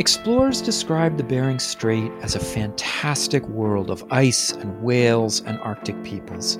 Explorers 0.00 0.62
describe 0.62 1.18
the 1.18 1.22
Bering 1.22 1.58
Strait 1.58 2.10
as 2.22 2.34
a 2.34 2.40
fantastic 2.40 3.46
world 3.48 3.90
of 3.90 4.02
ice 4.10 4.50
and 4.50 4.82
whales 4.82 5.42
and 5.42 5.60
Arctic 5.60 6.02
peoples. 6.04 6.56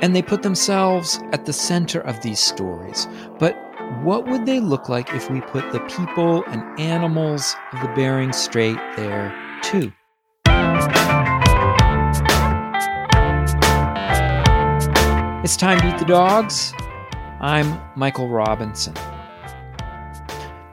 And 0.00 0.16
they 0.16 0.22
put 0.22 0.42
themselves 0.42 1.20
at 1.32 1.44
the 1.44 1.52
center 1.52 2.00
of 2.00 2.18
these 2.22 2.40
stories. 2.40 3.06
But 3.38 3.54
what 4.02 4.26
would 4.28 4.46
they 4.46 4.60
look 4.60 4.88
like 4.88 5.12
if 5.12 5.30
we 5.30 5.42
put 5.42 5.72
the 5.72 5.80
people 5.80 6.42
and 6.46 6.80
animals 6.80 7.54
of 7.74 7.82
the 7.82 7.88
Bering 7.88 8.32
Strait 8.32 8.78
there 8.96 9.34
too? 9.60 9.92
It's 15.44 15.58
time 15.58 15.80
to 15.80 15.88
eat 15.90 15.98
the 15.98 16.06
dogs. 16.06 16.72
I'm 17.42 17.78
Michael 17.94 18.30
Robinson. 18.30 18.94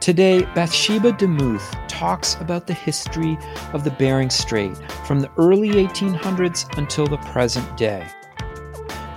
Today, 0.02 0.42
Bathsheba 0.56 1.12
DeMuth 1.14 1.88
talks 1.88 2.34
about 2.42 2.66
the 2.66 2.74
history 2.74 3.38
of 3.72 3.84
the 3.84 3.92
Bering 3.92 4.32
Strait 4.32 4.76
from 5.06 5.20
the 5.20 5.30
early 5.38 5.70
1800s 5.70 6.76
until 6.80 7.06
the 7.06 7.18
present 7.18 7.78
day. 7.78 8.08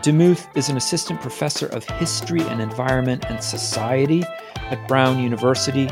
DeMuth 0.02 0.55
is 0.55 0.69
an 0.69 0.77
assistant 0.77 1.23
professor 1.23 1.69
of 1.69 1.84
history 1.84 2.42
and 2.42 2.61
environment 2.61 3.25
and 3.30 3.42
society 3.42 4.25
at 4.56 4.87
Brown 4.87 5.19
University. 5.19 5.89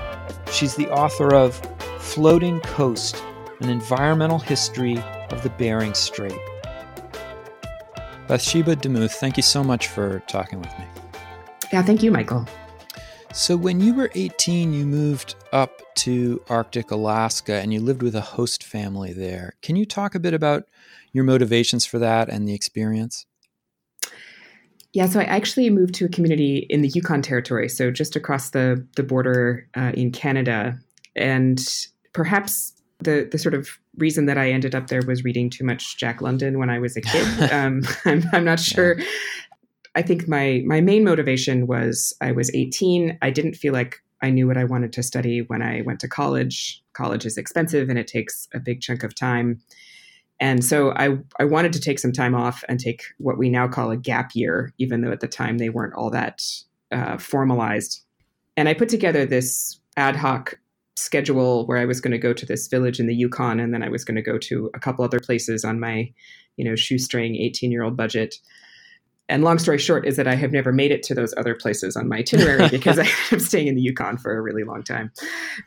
She's 0.52 0.77
the 0.77 0.91
author 0.91 1.34
of 1.34 1.56
Floating 1.98 2.61
Coast 2.61 3.16
An 3.61 3.70
Environmental 3.70 4.38
History 4.38 4.98
of 5.30 5.42
the 5.42 5.48
Bering 5.56 5.95
Strait. 5.95 6.38
Bathsheba 8.28 8.77
DeMuth, 8.77 9.12
thank 9.12 9.38
you 9.38 9.42
so 9.42 9.64
much 9.64 9.88
for 9.88 10.19
talking 10.28 10.59
with 10.59 10.78
me. 10.78 10.84
Yeah, 11.72 11.80
thank 11.80 12.02
you, 12.02 12.11
Michael. 12.11 12.47
So, 13.34 13.56
when 13.56 13.80
you 13.80 13.95
were 13.95 14.10
18, 14.14 14.74
you 14.74 14.84
moved 14.84 15.36
up 15.52 15.80
to 15.96 16.42
Arctic 16.50 16.91
Alaska 16.91 17.55
and 17.55 17.72
you 17.72 17.80
lived 17.80 18.02
with 18.02 18.14
a 18.14 18.20
host 18.20 18.62
family 18.62 19.14
there. 19.14 19.55
Can 19.62 19.75
you 19.75 19.86
talk 19.86 20.14
a 20.14 20.20
bit 20.20 20.34
about 20.34 20.64
your 21.12 21.25
motivations 21.25 21.86
for 21.86 21.98
that 21.98 22.28
and 22.28 22.47
the 22.47 22.53
experience? 22.53 23.25
Yeah, 24.92 25.06
so 25.06 25.20
I 25.20 25.25
actually 25.25 25.70
moved 25.70 25.94
to 25.94 26.05
a 26.05 26.10
community 26.10 26.66
in 26.69 26.83
the 26.83 26.88
Yukon 26.88 27.22
Territory, 27.22 27.70
so 27.70 27.91
just 27.91 28.16
across 28.16 28.50
the 28.50 28.86
the 28.97 29.03
border 29.03 29.66
uh, 29.75 29.92
in 29.94 30.12
Canada, 30.12 30.78
and 31.16 31.58
perhaps 32.12 32.75
the 32.98 33.27
the 33.30 33.38
sort 33.38 33.55
of 33.55 33.78
reason 33.97 34.27
that 34.27 34.36
I 34.36 34.50
ended 34.50 34.75
up 34.75 34.88
there 34.88 35.03
was 35.06 35.25
reading 35.25 35.48
too 35.48 35.64
much 35.64 35.97
Jack 35.97 36.20
London 36.20 36.58
when 36.58 36.69
I 36.69 36.78
was 36.78 36.97
a 36.97 37.00
kid. 37.00 37.27
um, 37.53 37.83
I'm, 38.05 38.25
I'm, 38.33 38.44
not 38.44 38.60
sure. 38.60 38.98
Yeah. 38.98 39.05
I 39.94 40.02
think 40.02 40.26
my 40.28 40.62
my 40.66 40.80
main 40.80 41.04
motivation 41.04 41.66
was 41.66 42.14
I 42.20 42.32
was 42.32 42.54
18. 42.54 43.18
I 43.20 43.30
didn't 43.30 43.54
feel 43.54 43.72
like 43.72 44.02
I 44.22 44.30
knew 44.30 44.46
what 44.46 44.56
I 44.56 44.64
wanted 44.64 44.92
to 44.94 45.02
study 45.02 45.42
when 45.42 45.62
I 45.62 45.82
went 45.82 46.00
to 46.00 46.08
college. 46.08 46.82
College 46.92 47.26
is 47.26 47.36
expensive 47.36 47.88
and 47.88 47.98
it 47.98 48.06
takes 48.06 48.48
a 48.54 48.60
big 48.60 48.80
chunk 48.80 49.02
of 49.02 49.14
time. 49.14 49.60
And 50.38 50.64
so 50.64 50.92
I, 50.92 51.18
I 51.38 51.44
wanted 51.44 51.72
to 51.74 51.80
take 51.80 51.98
some 51.98 52.12
time 52.12 52.34
off 52.34 52.64
and 52.68 52.80
take 52.80 53.02
what 53.18 53.38
we 53.38 53.48
now 53.48 53.68
call 53.68 53.90
a 53.90 53.96
gap 53.96 54.32
year, 54.34 54.72
even 54.78 55.00
though 55.00 55.12
at 55.12 55.20
the 55.20 55.28
time 55.28 55.58
they 55.58 55.68
weren't 55.68 55.94
all 55.94 56.10
that 56.10 56.42
uh, 56.90 57.16
formalized. 57.18 58.02
And 58.56 58.68
I 58.68 58.74
put 58.74 58.88
together 58.88 59.24
this 59.24 59.78
ad 59.96 60.16
hoc 60.16 60.58
schedule 60.96 61.66
where 61.66 61.78
I 61.78 61.84
was 61.84 62.00
going 62.00 62.12
to 62.12 62.18
go 62.18 62.32
to 62.32 62.46
this 62.46 62.66
village 62.68 63.00
in 63.00 63.06
the 63.06 63.14
Yukon 63.14 63.60
and 63.60 63.72
then 63.72 63.82
I 63.82 63.88
was 63.88 64.04
going 64.04 64.16
to 64.16 64.22
go 64.22 64.38
to 64.38 64.70
a 64.74 64.80
couple 64.80 65.04
other 65.04 65.20
places 65.20 65.64
on 65.64 65.80
my, 65.80 66.12
you 66.56 66.64
know, 66.64 66.76
shoestring 66.76 67.36
18 67.36 67.70
year 67.70 67.82
old 67.82 67.96
budget 67.96 68.36
and 69.33 69.42
long 69.42 69.58
story 69.58 69.78
short 69.78 70.06
is 70.06 70.16
that 70.16 70.28
I 70.28 70.34
have 70.34 70.52
never 70.52 70.72
made 70.72 70.91
it 70.91 71.02
to 71.05 71.14
those 71.14 71.33
other 71.38 71.55
places 71.55 71.97
on 71.97 72.06
my 72.06 72.19
itinerary 72.19 72.69
because 72.70 72.98
I 72.98 73.05
ended 73.05 73.33
up 73.33 73.41
staying 73.41 73.66
in 73.66 73.75
the 73.75 73.80
Yukon 73.80 74.19
for 74.19 74.36
a 74.36 74.42
really 74.42 74.62
long 74.62 74.83
time. 74.83 75.11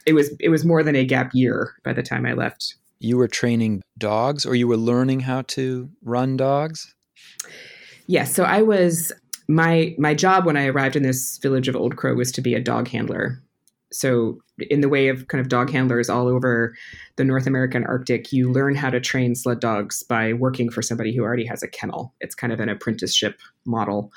It 0.06 0.14
was 0.14 0.36
it 0.40 0.50
was 0.50 0.64
more 0.64 0.84
than 0.84 0.96
a 0.96 1.04
gap 1.04 1.32
year 1.34 1.74
by 1.84 1.92
the 1.92 2.04
time 2.04 2.28
I 2.28 2.34
left. 2.34 2.76
You 3.00 3.18
were 3.18 3.28
training 3.28 3.82
dogs, 3.98 4.46
or 4.46 4.56
you 4.56 4.68
were 4.68 4.78
learning 4.78 5.22
how 5.22 5.42
to 5.42 5.90
run 6.04 6.38
dogs. 6.38 6.94
Yes, 8.08 8.34
so 8.34 8.44
I 8.44 8.62
was 8.62 9.12
my 9.48 9.96
my 9.98 10.14
job 10.14 10.46
when 10.46 10.58
I 10.58 10.68
arrived 10.68 10.96
in 10.96 11.02
this 11.02 11.40
village 11.40 11.68
of 11.68 11.76
Old 11.76 11.98
Crow 11.98 12.14
was 12.14 12.32
to 12.34 12.42
be 12.42 12.54
a 12.54 12.62
dog 12.62 12.88
handler 12.88 13.42
so 13.92 14.40
in 14.70 14.82
the 14.82 14.90
way 14.90 15.08
of 15.08 15.28
kind 15.28 15.42
of 15.42 15.50
dog 15.50 15.70
handlers 15.70 16.10
all 16.10 16.28
over 16.28 16.76
the 17.16 17.24
North 17.24 17.48
American 17.48 17.86
Arctic, 17.86 18.32
you 18.34 18.52
learn 18.52 18.76
how 18.76 18.90
to 18.90 19.00
train 19.00 19.36
sled 19.36 19.60
dogs 19.60 20.04
by 20.04 20.34
working 20.34 20.70
for 20.70 20.82
somebody 20.82 21.16
who 21.16 21.24
already 21.24 21.46
has 21.46 21.64
a 21.64 21.68
kennel. 21.68 22.14
It's 22.22 22.36
kind 22.36 22.52
of 22.52 22.60
an 22.60 22.70
apprenticeship 22.70 23.40
model. 23.66 24.12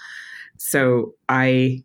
So 0.57 1.15
I 1.29 1.85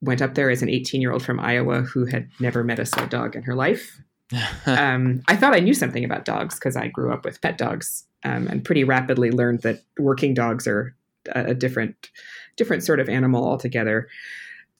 went 0.00 0.22
up 0.22 0.34
there 0.34 0.50
as 0.50 0.62
an 0.62 0.68
18 0.68 1.00
year 1.00 1.12
old 1.12 1.22
from 1.22 1.40
Iowa 1.40 1.82
who 1.82 2.04
had 2.04 2.28
never 2.40 2.62
met 2.62 2.78
a 2.78 2.86
sled 2.86 3.10
dog 3.10 3.34
in 3.36 3.42
her 3.42 3.54
life. 3.54 4.00
um, 4.66 5.22
I 5.28 5.36
thought 5.36 5.54
I 5.54 5.60
knew 5.60 5.74
something 5.74 6.04
about 6.04 6.24
dogs 6.24 6.54
because 6.54 6.76
I 6.76 6.88
grew 6.88 7.12
up 7.12 7.24
with 7.24 7.40
pet 7.40 7.58
dogs 7.58 8.06
um, 8.24 8.46
and 8.48 8.64
pretty 8.64 8.84
rapidly 8.84 9.30
learned 9.30 9.62
that 9.62 9.82
working 9.98 10.34
dogs 10.34 10.66
are 10.66 10.94
a, 11.34 11.46
a 11.46 11.54
different, 11.54 12.10
different 12.56 12.82
sort 12.82 13.00
of 13.00 13.08
animal 13.08 13.44
altogether. 13.44 14.08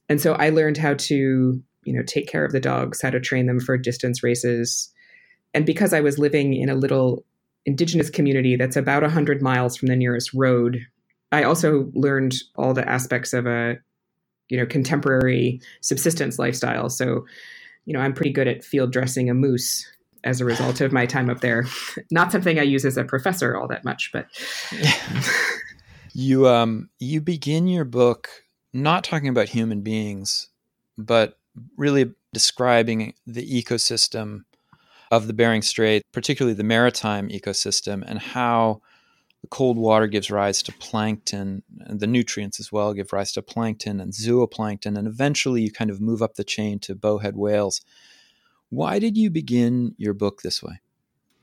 And 0.09 0.21
so 0.21 0.35
I 0.35 0.51
learned 0.51 0.77
how 0.77 0.95
to 0.95 1.63
you 1.85 1.93
know 1.93 2.03
take 2.03 2.29
care 2.29 2.45
of 2.45 2.53
the 2.53 2.61
dogs 2.61 3.03
how 3.03 3.11
to 3.11 3.21
train 3.21 3.47
them 3.47 3.61
for 3.61 3.77
distance 3.77 4.23
races. 4.23 4.91
And 5.53 5.65
because 5.65 5.93
i 5.93 6.01
was 6.01 6.19
living 6.19 6.55
in 6.55 6.69
a 6.69 6.75
little 6.75 7.25
indigenous 7.67 8.11
community 8.11 8.57
that's 8.57 8.77
about 8.77 9.03
100 9.03 9.41
miles 9.41 9.77
from 9.77 9.89
the 9.89 9.97
nearest 9.97 10.35
road 10.35 10.85
i 11.33 11.43
also 11.43 11.91
learned 11.95 12.35
all 12.57 12.75
the 12.75 12.87
aspects 12.89 13.33
of 13.33 13.47
a 13.47 13.77
you 14.49 14.57
know 14.57 14.67
contemporary 14.67 15.61
subsistence 15.81 16.39
lifestyle. 16.39 16.89
So 16.89 17.25
you 17.87 17.93
know 17.93 18.01
i'm 18.01 18.15
pretty 18.15 18.33
good 18.33 18.49
at 18.49 18.65
field 18.65 18.93
dressing 18.93 19.31
a 19.31 19.35
moose 19.35 19.87
as 20.23 20.41
a 20.41 20.45
result 20.45 20.81
of 20.81 20.93
my 20.93 21.05
time 21.07 21.29
up 21.29 21.41
there. 21.41 21.67
Not 22.11 22.33
something 22.33 22.59
i 22.59 22.63
use 22.63 22.85
as 22.85 22.97
a 22.97 23.05
professor 23.05 23.57
all 23.57 23.69
that 23.69 23.85
much 23.85 24.11
but 24.13 24.27
you 26.13 26.49
um 26.49 26.89
you 26.99 27.21
begin 27.21 27.67
your 27.67 27.85
book 27.85 28.29
not 28.73 29.05
talking 29.05 29.29
about 29.29 29.49
human 29.49 29.83
beings 29.83 30.49
but 30.97 31.39
really 31.77 32.13
describing 32.33 33.15
the 33.27 33.63
ecosystem 33.63 34.45
of 35.11 35.27
the 35.27 35.33
Bering 35.33 35.63
Strait, 35.63 36.03
particularly 36.13 36.55
the 36.55 36.65
maritime 36.65 37.29
ecosystem, 37.29 38.03
and 38.07 38.19
how 38.19 38.81
the 39.43 39.49
cold 39.49 39.77
water 39.77 40.07
gives 40.07 40.31
rise 40.31 40.63
to 40.63 40.73
plankton, 40.73 41.63
and 41.81 42.01
the 42.01 42.07
nutrients 42.07 42.59
as 42.59 42.73
well 42.73 42.95
give 42.95 43.13
rise 43.13 43.33
to 43.33 43.43
plankton 43.43 44.01
and 44.01 44.13
zooplankton, 44.13 44.97
and 44.97 45.07
eventually 45.07 45.63
you 45.63 45.71
kind 45.71 45.91
of 45.91 46.01
move 46.01 46.23
up 46.23 46.35
the 46.35 46.45
chain 46.45 46.79
to 46.81 46.95
bowhead 46.95 47.37
whales. 47.37 47.83
Why 48.71 48.99
did 48.99 49.17
you 49.17 49.31
begin 49.31 49.95
your 49.99 50.15
book 50.15 50.43
this 50.43 50.63
way? 50.63 50.81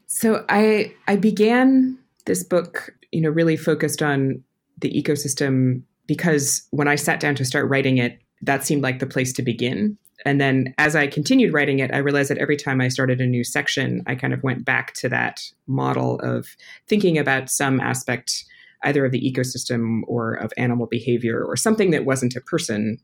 So 0.07 0.43
I 0.49 0.93
I 1.07 1.15
began 1.15 1.97
this 2.25 2.43
book, 2.43 2.93
you 3.11 3.21
know, 3.21 3.29
really 3.29 3.55
focused 3.55 4.01
on 4.01 4.43
the 4.79 4.91
ecosystem 4.91 5.83
because 6.07 6.67
when 6.71 6.87
I 6.87 6.95
sat 6.95 7.19
down 7.19 7.35
to 7.35 7.45
start 7.45 7.69
writing 7.69 7.97
it, 7.97 8.19
that 8.41 8.65
seemed 8.65 8.83
like 8.83 8.99
the 8.99 9.05
place 9.05 9.33
to 9.33 9.41
begin. 9.41 9.97
And 10.25 10.39
then 10.39 10.73
as 10.77 10.95
I 10.95 11.07
continued 11.07 11.53
writing 11.53 11.79
it, 11.79 11.93
I 11.93 11.97
realized 11.97 12.29
that 12.29 12.37
every 12.37 12.57
time 12.57 12.79
I 12.79 12.89
started 12.89 13.19
a 13.21 13.25
new 13.25 13.43
section, 13.43 14.03
I 14.05 14.15
kind 14.15 14.33
of 14.33 14.43
went 14.43 14.65
back 14.65 14.93
to 14.95 15.09
that 15.09 15.41
model 15.67 16.19
of 16.19 16.47
thinking 16.87 17.17
about 17.17 17.49
some 17.49 17.79
aspect 17.79 18.45
either 18.83 19.05
of 19.05 19.11
the 19.11 19.21
ecosystem 19.21 20.01
or 20.07 20.33
of 20.33 20.51
animal 20.57 20.87
behavior 20.87 21.43
or 21.43 21.55
something 21.55 21.91
that 21.91 22.05
wasn't 22.05 22.35
a 22.35 22.41
person 22.41 22.97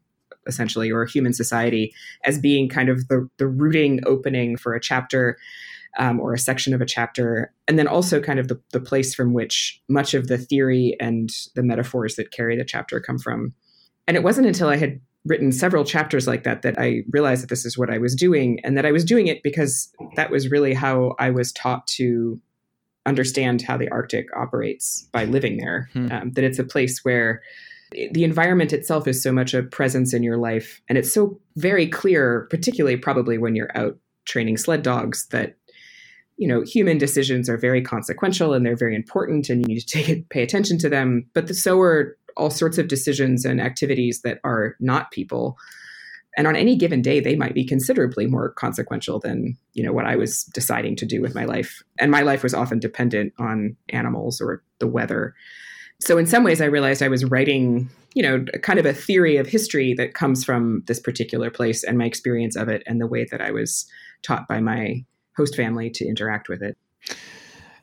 essentially 0.48 0.92
or 0.92 1.04
a 1.04 1.10
human 1.10 1.34
society 1.34 1.94
as 2.24 2.40
being 2.40 2.70
kind 2.70 2.90
of 2.90 3.08
the, 3.10 3.30
the 3.38 3.48
rooting 3.48 4.00
opening 4.06 4.58
for 4.58 4.74
a 4.74 4.80
chapter 4.80 5.38
um, 6.00 6.20
or 6.20 6.34
a 6.34 6.40
section 6.40 6.74
of 6.74 6.82
a 6.82 6.86
chapter 6.86 7.52
and 7.68 7.78
then 7.78 7.88
also 7.88 8.22
kind 8.22 8.40
of 8.40 8.48
the, 8.48 8.60
the 8.72 8.80
place 8.80 9.14
from 9.14 9.34
which 9.34 9.82
much 9.90 10.14
of 10.14 10.28
the 10.28 10.38
theory 10.38 10.96
and 11.00 11.32
the 11.56 11.64
metaphors 11.64 12.16
that 12.16 12.32
carry 12.32 12.56
the 12.56 12.66
chapter 12.66 13.00
come 13.00 13.18
from 13.18 13.54
and 14.08 14.16
it 14.16 14.24
wasn't 14.24 14.48
until 14.48 14.70
i 14.70 14.78
had 14.78 15.00
written 15.28 15.52
several 15.52 15.84
chapters 15.84 16.28
like 16.28 16.44
that 16.44 16.62
that 16.62 16.80
I 16.80 17.04
realized 17.10 17.44
that 17.44 17.50
this 17.50 17.66
is 17.66 17.78
what 17.78 17.90
I 17.90 17.98
was 17.98 18.16
doing 18.16 18.60
and 18.64 18.78
that 18.78 18.86
I 18.86 18.92
was 18.92 19.04
doing 19.04 19.28
it 19.28 19.44
because 19.44 19.92
that 20.16 20.32
was 20.32 20.50
really 20.50 20.74
how 20.74 21.16
I 21.20 21.30
was 21.30 21.52
taught 21.52 21.86
to 21.88 22.40
understand 23.06 23.62
how 23.62 23.78
the 23.78 23.90
Arctic 23.90 24.28
operates 24.36 25.08
by 25.12 25.26
living 25.26 25.58
there. 25.58 25.90
Hmm. 25.94 26.12
Um, 26.12 26.32
that 26.32 26.44
it's 26.44 26.60
a 26.60 26.64
place 26.64 27.04
where 27.04 27.42
the 27.92 28.24
environment 28.24 28.74
itself 28.74 29.08
is 29.08 29.22
so 29.22 29.32
much 29.32 29.54
a 29.54 29.64
presence 29.64 30.14
in 30.14 30.24
your 30.24 30.38
life 30.38 30.82
and 30.90 30.98
it's 30.98 31.14
so 31.14 31.40
very 31.56 31.88
clear 31.88 32.48
particularly 32.50 32.98
probably 32.98 33.38
when 33.38 33.56
you're 33.56 33.76
out 33.78 33.98
training 34.26 34.58
sled 34.58 34.84
dogs 34.84 35.26
that 35.28 35.56
you 36.36 36.48
know 36.48 36.62
human 36.62 36.98
decisions 36.98 37.50
are 37.50 37.58
very 37.58 37.82
consequential 37.82 38.54
and 38.54 38.66
they're 38.66 38.76
very 38.76 38.94
important 38.96 39.50
and 39.50 39.62
you 39.62 39.76
need 39.76 39.80
to 39.80 39.88
take, 39.88 40.30
pay 40.30 40.44
attention 40.44 40.78
to 40.78 40.90
them 40.90 41.26
but 41.34 41.48
the, 41.48 41.54
so 41.54 41.80
are 41.80 42.18
all 42.38 42.50
sorts 42.50 42.78
of 42.78 42.88
decisions 42.88 43.46
and 43.46 43.60
activities 43.60 44.22
that 44.22 44.40
are 44.44 44.76
not 44.80 45.12
people. 45.12 45.58
And 46.38 46.46
on 46.48 46.56
any 46.56 46.76
given 46.76 47.02
day 47.02 47.20
they 47.20 47.36
might 47.36 47.54
be 47.54 47.66
considerably 47.66 48.28
more 48.28 48.50
consequential 48.50 49.20
than 49.20 49.58
you 49.74 49.84
know 49.84 49.92
what 49.92 50.06
i 50.06 50.16
was 50.16 50.44
deciding 50.54 50.96
to 50.98 51.06
do 51.06 51.22
with 51.22 51.36
my 51.36 51.46
life. 51.46 51.84
And 52.00 52.12
my 52.12 52.22
life 52.22 52.44
was 52.44 52.54
often 52.54 52.80
dependent 52.80 53.34
on 53.40 53.76
animals 53.90 54.40
or 54.40 54.64
the 54.80 54.88
weather. 54.88 55.34
So 56.00 56.18
in 56.18 56.28
some 56.28 56.44
ways 56.44 56.62
i 56.62 56.66
realized 56.66 57.02
i 57.02 57.08
was 57.08 57.26
writing 57.26 57.90
you 58.14 58.22
know 58.24 58.46
kind 58.62 58.80
of 58.80 58.86
a 58.86 58.94
theory 58.94 59.38
of 59.38 59.48
history 59.48 59.94
that 59.96 60.14
comes 60.14 60.44
from 60.44 60.84
this 60.88 61.00
particular 61.00 61.50
place 61.50 61.84
and 61.84 61.98
my 61.98 62.06
experience 62.06 62.56
of 62.56 62.70
it 62.70 62.84
and 62.86 63.02
the 63.02 63.08
way 63.08 63.26
that 63.32 63.42
i 63.42 63.52
was 63.52 63.88
taught 64.22 64.48
by 64.48 64.60
my 64.60 65.04
host 65.38 65.56
family 65.56 65.90
to 65.92 66.06
interact 66.06 66.50
with 66.50 66.62
it. 66.62 66.78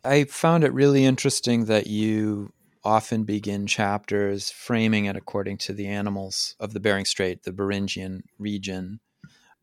I 0.05 0.25
found 0.25 0.65
it 0.65 0.73
really 0.73 1.05
interesting 1.05 1.65
that 1.67 1.87
you 1.87 2.53
often 2.85 3.25
begin 3.25 3.67
chapters 3.67 4.51
framing 4.51 5.07
it 5.07 5.17
according 5.17 5.59
to 5.59 5.73
the 5.73 5.87
animals 5.87 6.55
of 6.61 6.73
the 6.73 6.81
Bering 6.81 7.05
Strait, 7.05 7.43
the 7.43 7.53
Beringian 7.53 8.23
region. 8.39 9.01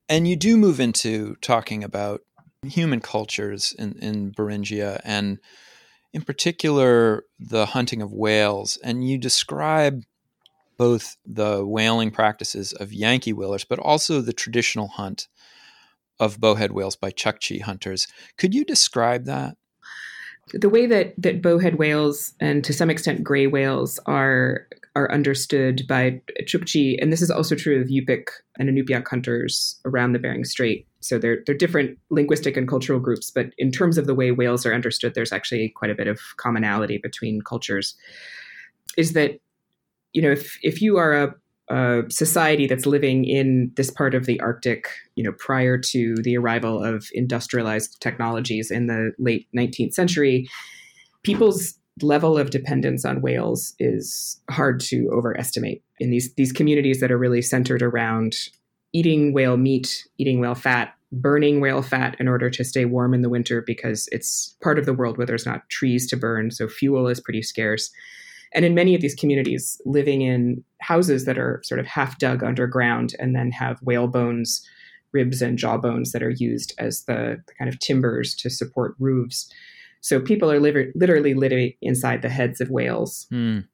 And 0.10 0.28
you 0.28 0.36
do 0.36 0.58
move 0.58 0.80
into 0.80 1.36
talking 1.42 1.84
about 1.84 2.22
human 2.66 3.00
cultures 3.00 3.74
in, 3.78 3.94
in 4.00 4.32
Beringia 4.32 5.00
and 5.04 5.40
in 6.14 6.22
particular 6.22 7.24
the 7.40 7.68
hunting 7.68 8.02
of 8.02 8.12
whales. 8.12 8.78
And 8.84 9.08
you 9.08 9.18
describe 9.18 10.04
both 10.78 11.18
the 11.26 11.66
whaling 11.66 12.12
practices 12.12 12.74
of 12.74 12.92
Yankee 12.92 13.34
whalers, 13.34 13.64
but 13.64 13.80
also 13.80 14.20
the 14.20 14.34
traditional 14.34 14.88
hunt 14.88 15.28
of 16.20 16.40
bowhead 16.40 16.72
whales 16.72 16.96
by 16.96 17.12
Chukchi 17.12 17.62
hunters. 17.62 18.08
Could 18.38 18.54
you 18.54 18.66
describe 18.66 19.26
that? 19.26 19.58
The 20.54 20.70
way 20.70 20.86
that 20.86 21.14
that 21.18 21.42
bowhead 21.42 21.76
whales 21.76 22.34
and 22.40 22.64
to 22.64 22.74
some 22.74 22.90
extent 22.90 23.24
gray 23.24 23.48
whales 23.48 24.00
are 24.06 24.68
are 24.96 25.12
understood 25.12 25.84
by 25.88 26.22
Chukchi, 26.42 27.02
and 27.02 27.14
this 27.14 27.22
is 27.22 27.32
also 27.32 27.56
true 27.56 27.80
of 27.80 27.88
Yupik 27.88 28.26
and 28.60 28.70
Inupiaq 28.70 29.08
hunters 29.08 29.80
around 29.86 30.12
the 30.12 30.20
Bering 30.20 30.44
Strait. 30.44 30.86
So 31.00 31.18
they're 31.18 31.44
they're 31.46 31.56
different 31.56 31.98
linguistic 32.10 32.58
and 32.58 32.68
cultural 32.68 33.00
groups, 33.00 33.32
but 33.32 33.48
in 33.58 33.72
terms 33.72 33.98
of 33.98 34.06
the 34.06 34.16
way 34.16 34.32
whales 34.32 34.66
are 34.66 34.74
understood, 34.74 35.14
there's 35.14 35.32
actually 35.32 35.70
quite 35.70 35.92
a 35.92 35.96
bit 35.96 36.08
of 36.08 36.20
commonality 36.38 36.98
between 36.98 37.42
cultures. 37.42 37.96
Is 38.98 39.14
that 39.14 39.40
you 40.14 40.22
know 40.22 40.32
if 40.32 40.60
if 40.62 40.82
you 40.82 40.98
are 40.98 41.14
a 41.14 41.36
a 41.72 42.04
society 42.10 42.68
that's 42.68 42.86
living 42.86 43.24
in 43.24 43.72
this 43.76 43.90
part 43.90 44.14
of 44.14 44.26
the 44.26 44.40
Arctic, 44.42 44.90
you 45.16 45.24
know, 45.24 45.32
prior 45.32 45.78
to 45.78 46.16
the 46.24 46.38
arrival 46.38 46.84
of 46.84 47.08
industrialized 47.14 48.02
technologies 48.02 48.70
in 48.70 48.88
the 48.88 49.14
late 49.18 49.48
19th 49.56 49.94
century, 49.94 50.50
people's 51.24 51.76
level 52.02 52.38
of 52.38 52.50
dependence 52.50 53.06
on 53.06 53.22
whales 53.22 53.74
is 53.80 54.42
hard 54.50 54.80
to 54.80 55.10
overestimate 55.14 55.84
in 56.00 56.10
these 56.10 56.34
these 56.36 56.52
communities 56.52 57.00
that 57.00 57.12
are 57.12 57.18
really 57.18 57.42
centered 57.42 57.82
around 57.82 58.36
eating 58.94 59.34
whale 59.34 59.58
meat, 59.58 60.08
eating 60.18 60.40
whale 60.40 60.56
fat, 60.56 60.94
burning 61.12 61.62
whale 61.62 61.82
fat 61.82 62.16
in 62.20 62.28
order 62.28 62.50
to 62.50 62.64
stay 62.64 62.84
warm 62.86 63.14
in 63.14 63.22
the 63.22 63.30
winter 63.30 63.64
because 63.66 64.10
it's 64.12 64.58
part 64.62 64.78
of 64.78 64.86
the 64.86 64.94
world 64.94 65.18
where 65.18 65.28
there's 65.28 65.46
not 65.46 65.70
trees 65.70 66.08
to 66.08 66.18
burn, 66.18 66.52
so 66.52 66.68
fuel 66.68 67.08
is 67.08 67.22
pretty 67.22 67.42
scarce. 67.42 67.92
And 68.54 68.66
in 68.66 68.76
many 68.76 68.96
of 68.96 69.02
these 69.02 69.16
communities, 69.16 69.82
living 69.86 70.22
in 70.22 70.64
houses 70.80 71.26
that 71.26 71.38
are 71.38 71.62
sort 71.64 71.80
of 71.80 71.88
half 71.88 72.20
dug 72.20 72.44
underground 72.44 73.16
and 73.20 73.36
then 73.36 73.52
have 73.52 73.82
whale 73.82 74.08
bones, 74.08 74.66
ribs, 75.14 75.42
and 75.42 75.58
jaw 75.58 75.78
bones 75.78 76.12
that 76.12 76.24
are 76.24 76.32
used 76.32 76.74
as 76.78 77.04
the, 77.06 77.42
the 77.48 77.54
kind 77.54 77.70
of 77.70 77.80
timbers 77.80 78.36
to 78.36 78.50
support 78.50 78.96
roofs. 79.00 79.52
So 80.02 80.20
people 80.20 80.52
are 80.52 80.60
li- 80.60 80.92
literally 80.96 81.34
living 81.34 81.74
inside 81.82 82.22
the 82.22 82.30
heads 82.30 82.60
of 82.60 82.70
whales. 82.70 83.28
Mm. 83.32 83.66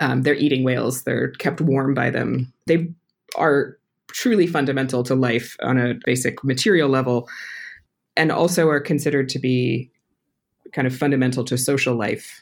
Um, 0.00 0.22
they're 0.22 0.34
eating 0.34 0.64
whales, 0.64 1.04
they're 1.04 1.30
kept 1.32 1.60
warm 1.60 1.94
by 1.94 2.10
them. 2.10 2.52
They 2.66 2.88
are 3.36 3.78
truly 4.08 4.46
fundamental 4.46 5.02
to 5.04 5.14
life 5.14 5.56
on 5.62 5.78
a 5.78 5.94
basic 6.04 6.42
material 6.44 6.88
level 6.88 7.28
and 8.16 8.32
also 8.32 8.68
are 8.68 8.80
considered 8.80 9.28
to 9.30 9.38
be 9.38 9.90
kind 10.72 10.86
of 10.86 10.94
fundamental 10.94 11.44
to 11.44 11.56
social 11.56 11.94
life 11.94 12.40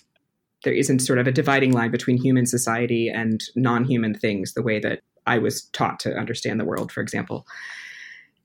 there 0.67 0.75
isn't 0.75 0.99
sort 0.99 1.21
of 1.21 1.29
a 1.29 1.33
dividing 1.33 1.71
line 1.71 1.93
between 1.93 2.21
human 2.21 2.45
society 2.45 3.09
and 3.09 3.45
non-human 3.55 4.13
things 4.13 4.55
the 4.55 4.63
way 4.65 4.81
that 4.81 5.01
I 5.25 5.39
was 5.39 5.63
taught 5.67 6.01
to 6.01 6.19
understand 6.19 6.59
the 6.59 6.65
world, 6.65 6.91
for 6.91 7.01
example. 7.01 7.47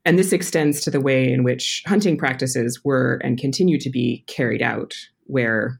And 0.06 0.20
this 0.20 0.32
extends 0.32 0.82
to 0.82 0.92
the 0.92 1.02
way 1.02 1.34
in 1.34 1.44
which 1.44 1.82
hunting 1.88 2.20
practices 2.20 2.82
were 2.86 3.20
and 3.24 3.40
continue 3.40 3.80
to 3.80 3.90
be 3.90 4.24
carried 4.28 4.62
out, 4.62 4.94
where 5.24 5.80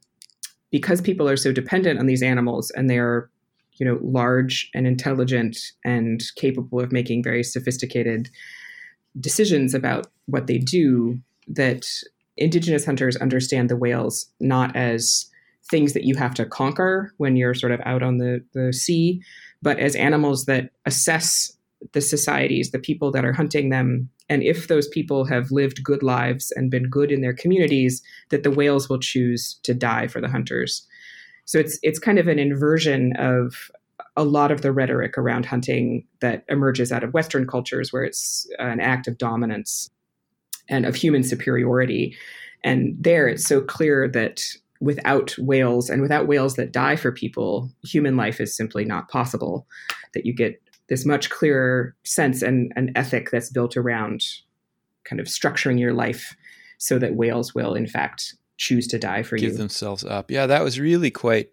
because 0.72 1.00
people 1.00 1.30
are 1.30 1.38
so 1.38 1.52
dependent 1.52 2.00
on 2.00 2.08
these 2.08 2.24
animals 2.24 2.72
and 2.72 2.90
they 2.90 2.98
are, 2.98 3.30
you 3.74 3.86
know, 3.86 4.00
large 4.02 4.68
and 4.74 4.88
intelligent 4.88 5.60
and 5.86 6.24
capable 6.38 6.80
of 6.80 6.92
making 6.92 7.22
very 7.22 7.44
sophisticated 7.44 8.32
decisions 9.20 9.76
about 9.76 10.08
what 10.26 10.48
they 10.48 10.58
do, 10.58 11.20
that 11.48 11.86
indigenous 12.36 12.84
hunters 12.84 13.16
understand 13.18 13.70
the 13.70 13.76
whales 13.76 14.26
not 14.40 14.76
as 14.76 15.28
things 15.70 15.94
that 15.94 16.04
you 16.04 16.16
have 16.16 16.34
to 16.36 16.46
conquer 16.46 17.14
when 17.18 17.36
you're 17.36 17.54
sort 17.54 17.72
of 17.72 17.80
out 17.86 18.04
on 18.04 18.18
the, 18.18 18.44
the 18.54 18.74
sea, 18.74 19.22
but 19.62 19.80
as 19.80 19.96
animals 19.96 20.46
that 20.46 20.72
assess 20.86 21.52
the 21.94 22.02
societies, 22.02 22.72
the 22.72 22.80
people 22.80 23.12
that 23.12 23.26
are 23.26 23.34
hunting 23.34 23.70
them. 23.70 24.10
And 24.30 24.44
if 24.44 24.68
those 24.68 24.88
people 24.88 25.26
have 25.26 25.52
lived 25.52 25.84
good 25.84 26.04
lives 26.04 26.52
and 26.56 26.72
been 26.72 26.90
good 26.90 27.12
in 27.12 27.22
their 27.22 27.34
communities, 27.34 28.02
that 28.30 28.44
the 28.44 28.52
whales 28.52 28.90
will 28.90 29.00
choose 29.00 29.60
to 29.64 29.74
die 29.74 30.08
for 30.08 30.22
the 30.22 30.30
hunters. 30.30 30.86
So 31.46 31.60
it's 31.60 31.80
it's 31.82 32.00
kind 32.00 32.20
of 32.20 32.28
an 32.28 32.40
inversion 32.40 33.14
of 33.18 33.72
a 34.16 34.24
lot 34.24 34.52
of 34.52 34.62
the 34.62 34.72
rhetoric 34.72 35.18
around 35.18 35.46
hunting 35.46 36.06
that 36.20 36.44
emerges 36.50 36.92
out 36.92 37.04
of 37.04 37.14
Western 37.14 37.48
cultures, 37.48 37.92
where 37.92 38.04
it's 38.04 38.48
an 38.60 38.80
act 38.80 39.08
of 39.08 39.18
dominance 39.18 39.90
and 40.70 40.86
of 40.86 40.96
human 40.96 41.24
superiority. 41.24 42.16
And 42.64 42.96
there, 43.00 43.28
it's 43.28 43.46
so 43.46 43.62
clear 43.62 44.08
that 44.10 44.44
without 44.82 45.38
whales 45.38 45.90
and 45.90 46.02
without 46.02 46.28
whales 46.28 46.56
that 46.56 46.74
die 46.74 46.96
for 46.96 47.12
people, 47.12 47.72
human 47.84 48.18
life 48.18 48.42
is 48.42 48.56
simply 48.56 48.84
not 48.84 49.08
possible. 49.08 49.68
That 50.14 50.26
you 50.26 50.34
get 50.34 50.62
this 50.90 51.06
much 51.06 51.30
clearer 51.30 51.96
sense 52.04 52.42
and 52.42 52.74
an 52.76 52.92
ethic 52.96 53.32
that's 53.32 53.50
built 53.50 53.78
around 53.78 54.26
kind 55.06 55.20
of 55.20 55.28
structuring 55.28 55.80
your 55.80 55.94
life 55.94 56.36
so 56.78 57.00
that 57.00 57.16
whales 57.16 57.56
will, 57.56 57.76
in 57.76 57.88
fact, 57.88 58.36
choose 58.58 58.88
to 58.88 59.00
die 59.00 59.24
for 59.24 59.38
Give 59.38 59.44
you. 59.44 59.50
Give 59.50 59.58
themselves 59.58 60.04
up. 60.04 60.30
Yeah, 60.30 60.48
that 60.48 60.64
was 60.64 60.80
really 60.80 61.12
quite. 61.12 61.50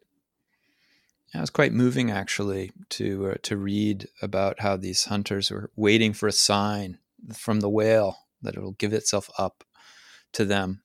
That 1.34 1.42
was 1.42 1.50
quite 1.50 1.75
moving, 1.75 2.10
actually, 2.10 2.72
to 2.90 3.32
uh, 3.32 3.34
to 3.42 3.58
read 3.58 4.08
about 4.22 4.60
how 4.60 4.76
these 4.76 5.04
hunters 5.04 5.50
were 5.50 5.70
waiting 5.76 6.14
for 6.14 6.26
a 6.26 6.32
sign 6.32 6.98
from 7.34 7.60
the 7.60 7.69
whale 7.69 8.16
that 8.40 8.54
it 8.54 8.62
will 8.62 8.72
give 8.72 8.94
itself 8.94 9.28
up 9.38 9.64
to 10.32 10.44
them. 10.46 10.82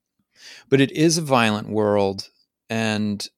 But 0.69 0.81
it 0.81 0.91
is 0.91 1.17
a 1.17 1.21
violent 1.21 1.69
world, 1.69 2.29
and 2.73 3.29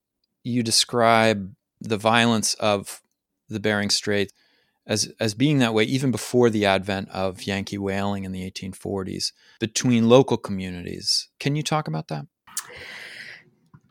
you 0.46 0.64
describe 0.64 1.54
the 1.82 1.98
violence 1.98 2.54
of 2.54 3.02
the 3.50 3.60
Bering 3.60 3.90
Strait 3.90 4.32
as 4.88 5.12
as 5.20 5.34
being 5.34 5.60
that 5.60 5.74
way 5.74 5.84
even 5.84 6.10
before 6.10 6.50
the 6.50 6.66
advent 6.66 7.10
of 7.10 7.44
Yankee 7.44 7.78
whaling 7.78 8.24
in 8.24 8.32
the 8.32 8.50
1840s 8.50 9.34
between 9.60 10.08
local 10.08 10.38
communities. 10.38 11.28
Can 11.40 11.58
you 11.58 11.64
talk 11.64 11.90
about 11.90 12.08
that? 12.08 12.28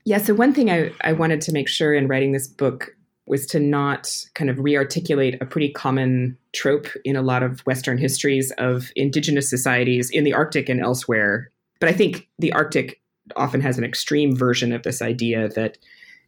Yeah, 0.07 0.19
so 0.19 0.33
one 0.35 0.55
thing 0.55 0.71
I, 0.71 0.93
I 1.03 1.13
wanted 1.13 1.43
to 1.43 1.53
make 1.53 1.69
sure 1.69 1.93
in 1.93 2.09
writing 2.09 2.33
this 2.33 2.49
book 2.49 2.97
was 3.27 3.47
to 3.49 3.61
not 3.61 4.17
kind 4.35 4.49
of 4.49 4.57
rearticulate 4.57 5.41
a 5.43 5.47
pretty 5.47 5.71
common 5.71 6.39
trope 6.53 6.89
in 7.05 7.17
a 7.17 7.23
lot 7.23 7.43
of 7.43 7.61
Western 7.61 7.99
histories 7.99 8.51
of 8.57 8.91
indigenous 8.97 9.51
societies 9.51 10.11
in 10.11 10.25
the 10.25 10.33
Arctic 10.33 10.71
and 10.71 10.81
elsewhere. 10.81 11.51
But 11.81 11.89
I 11.91 11.93
think 11.93 12.29
the 12.39 12.53
Arctic 12.53 13.01
often 13.37 13.61
has 13.61 13.79
an 13.79 13.85
extreme 13.85 14.37
version 14.37 14.73
of 14.73 14.83
this 14.83 15.01
idea 15.01 15.49
that, 15.51 15.79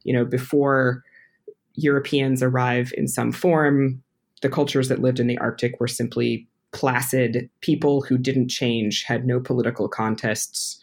you 0.05 0.13
know, 0.13 0.25
before 0.25 1.03
Europeans 1.75 2.43
arrive 2.43 2.93
in 2.97 3.07
some 3.07 3.33
form, 3.33 4.03
the 4.43 4.49
cultures 4.49 4.89
that 4.89 5.01
lived 5.01 5.21
in 5.21 5.27
the 5.27 5.39
Arctic 5.39 5.79
were 5.81 5.89
simply 5.89 6.49
placid 6.73 7.49
people 7.61 8.03
who 8.03 8.19
didn't 8.19 8.49
change, 8.49 9.05
had 9.05 9.27
no 9.27 9.41
political 9.41 9.89
contests, 9.89 10.79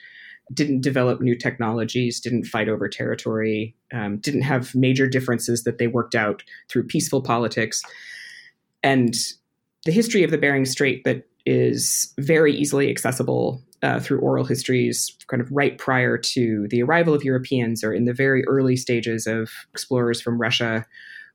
didn't 0.54 0.82
develop 0.82 1.22
new 1.22 1.38
technologies, 1.38 2.20
didn't 2.20 2.46
fight 2.46 2.68
over 2.68 2.90
territory, 2.90 3.76
um, 3.94 4.18
didn't 4.18 4.42
have 4.42 4.76
major 4.76 5.08
differences 5.08 5.64
that 5.64 5.78
they 5.78 5.88
worked 5.88 6.16
out 6.16 6.44
through 6.70 6.84
peaceful 6.84 7.22
politics. 7.22 7.82
And 8.82 9.16
the 9.86 9.92
history 9.92 10.24
of 10.24 10.32
the 10.32 10.38
Bering 10.38 10.66
Strait 10.66 11.04
that 11.06 11.28
is 11.46 12.14
very 12.20 12.54
easily 12.54 12.90
accessible 12.90 13.62
uh, 13.84 14.00
through 14.00 14.20
oral 14.20 14.46
histories, 14.46 15.16
kind 15.28 15.42
of 15.42 15.52
right 15.52 15.78
prior 15.78 16.18
to 16.18 16.68
the 16.70 16.82
arrival 16.82 17.14
of 17.14 17.24
Europeans 17.24 17.84
or 17.84 17.94
in 17.94 18.06
the 18.06 18.14
very 18.14 18.44
early 18.46 18.78
stages 18.78 19.28
of 19.28 19.52
explorers 19.72 20.22
from 20.22 20.40
Russia 20.40 20.86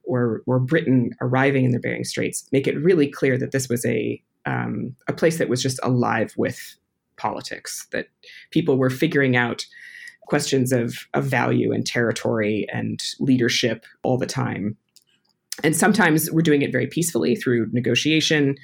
or, 0.04 0.42
or 0.46 0.58
Britain 0.58 1.10
arriving 1.20 1.66
in 1.66 1.72
the 1.72 1.78
Bering 1.78 2.04
Straits, 2.04 2.48
make 2.50 2.66
it 2.66 2.82
really 2.82 3.06
clear 3.06 3.36
that 3.36 3.52
this 3.52 3.68
was 3.68 3.84
a, 3.84 4.20
um, 4.46 4.96
a 5.08 5.12
place 5.12 5.36
that 5.36 5.50
was 5.50 5.62
just 5.62 5.78
alive 5.82 6.32
with 6.38 6.76
politics, 7.18 7.86
that 7.92 8.08
people 8.50 8.78
were 8.78 8.90
figuring 8.90 9.36
out 9.36 9.66
questions 10.26 10.72
of, 10.72 11.06
of 11.12 11.24
value 11.24 11.72
and 11.72 11.86
territory 11.86 12.66
and 12.72 13.02
leadership 13.20 13.84
all 14.02 14.16
the 14.16 14.26
time. 14.26 14.74
And 15.62 15.76
sometimes 15.76 16.30
we're 16.30 16.40
doing 16.40 16.62
it 16.62 16.72
very 16.72 16.86
peacefully 16.86 17.36
through 17.36 17.68
negotiation. 17.72 18.56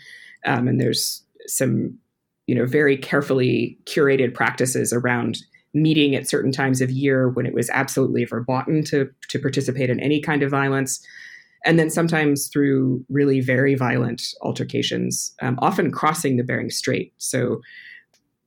Um, 0.46 0.68
and 0.68 0.80
there's 0.80 1.22
some 1.46 1.98
you 2.46 2.54
know 2.54 2.66
very 2.66 2.96
carefully 2.96 3.78
curated 3.84 4.34
practices 4.34 4.92
around 4.92 5.38
meeting 5.74 6.14
at 6.14 6.28
certain 6.28 6.52
times 6.52 6.80
of 6.80 6.90
year 6.90 7.28
when 7.28 7.46
it 7.46 7.54
was 7.54 7.68
absolutely 7.70 8.24
verboten 8.24 8.84
to 8.84 9.10
to 9.28 9.38
participate 9.38 9.90
in 9.90 10.00
any 10.00 10.20
kind 10.20 10.42
of 10.42 10.50
violence. 10.50 11.04
And 11.66 11.78
then 11.78 11.90
sometimes 11.90 12.48
through 12.48 13.04
really 13.08 13.40
very 13.40 13.74
violent 13.74 14.22
altercations 14.42 15.34
um, 15.40 15.58
often 15.62 15.90
crossing 15.90 16.36
the 16.36 16.44
bering 16.44 16.70
strait. 16.70 17.12
So 17.16 17.62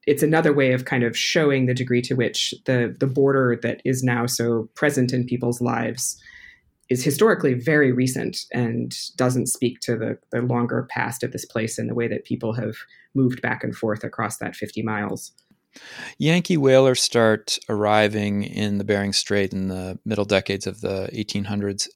it's 0.05 0.23
another 0.23 0.53
way 0.53 0.71
of 0.71 0.85
kind 0.85 1.03
of 1.03 1.17
showing 1.17 1.65
the 1.65 1.73
degree 1.73 2.01
to 2.03 2.13
which 2.13 2.53
the 2.65 2.95
the 2.99 3.07
border 3.07 3.59
that 3.61 3.81
is 3.83 4.03
now 4.03 4.25
so 4.25 4.69
present 4.75 5.11
in 5.13 5.25
people's 5.25 5.61
lives 5.61 6.17
is 6.89 7.03
historically 7.03 7.53
very 7.53 7.91
recent 7.91 8.45
and 8.51 8.95
doesn't 9.15 9.47
speak 9.47 9.79
to 9.81 9.97
the, 9.97 10.17
the 10.31 10.41
longer 10.41 10.87
past 10.89 11.23
of 11.23 11.31
this 11.31 11.45
place 11.45 11.77
and 11.77 11.89
the 11.89 11.95
way 11.95 12.07
that 12.07 12.25
people 12.25 12.53
have 12.53 12.75
moved 13.13 13.41
back 13.41 13.63
and 13.63 13.75
forth 13.75 14.03
across 14.03 14.37
that 14.37 14.55
50 14.55 14.81
miles. 14.83 15.33
Yankee 16.17 16.57
whalers 16.57 17.01
start 17.01 17.59
arriving 17.69 18.43
in 18.43 18.77
the 18.77 18.83
Bering 18.83 19.13
Strait 19.13 19.53
in 19.53 19.67
the 19.67 19.99
middle 20.05 20.25
decades 20.25 20.65
of 20.65 20.81
the 20.81 21.09
1800s. 21.13 21.87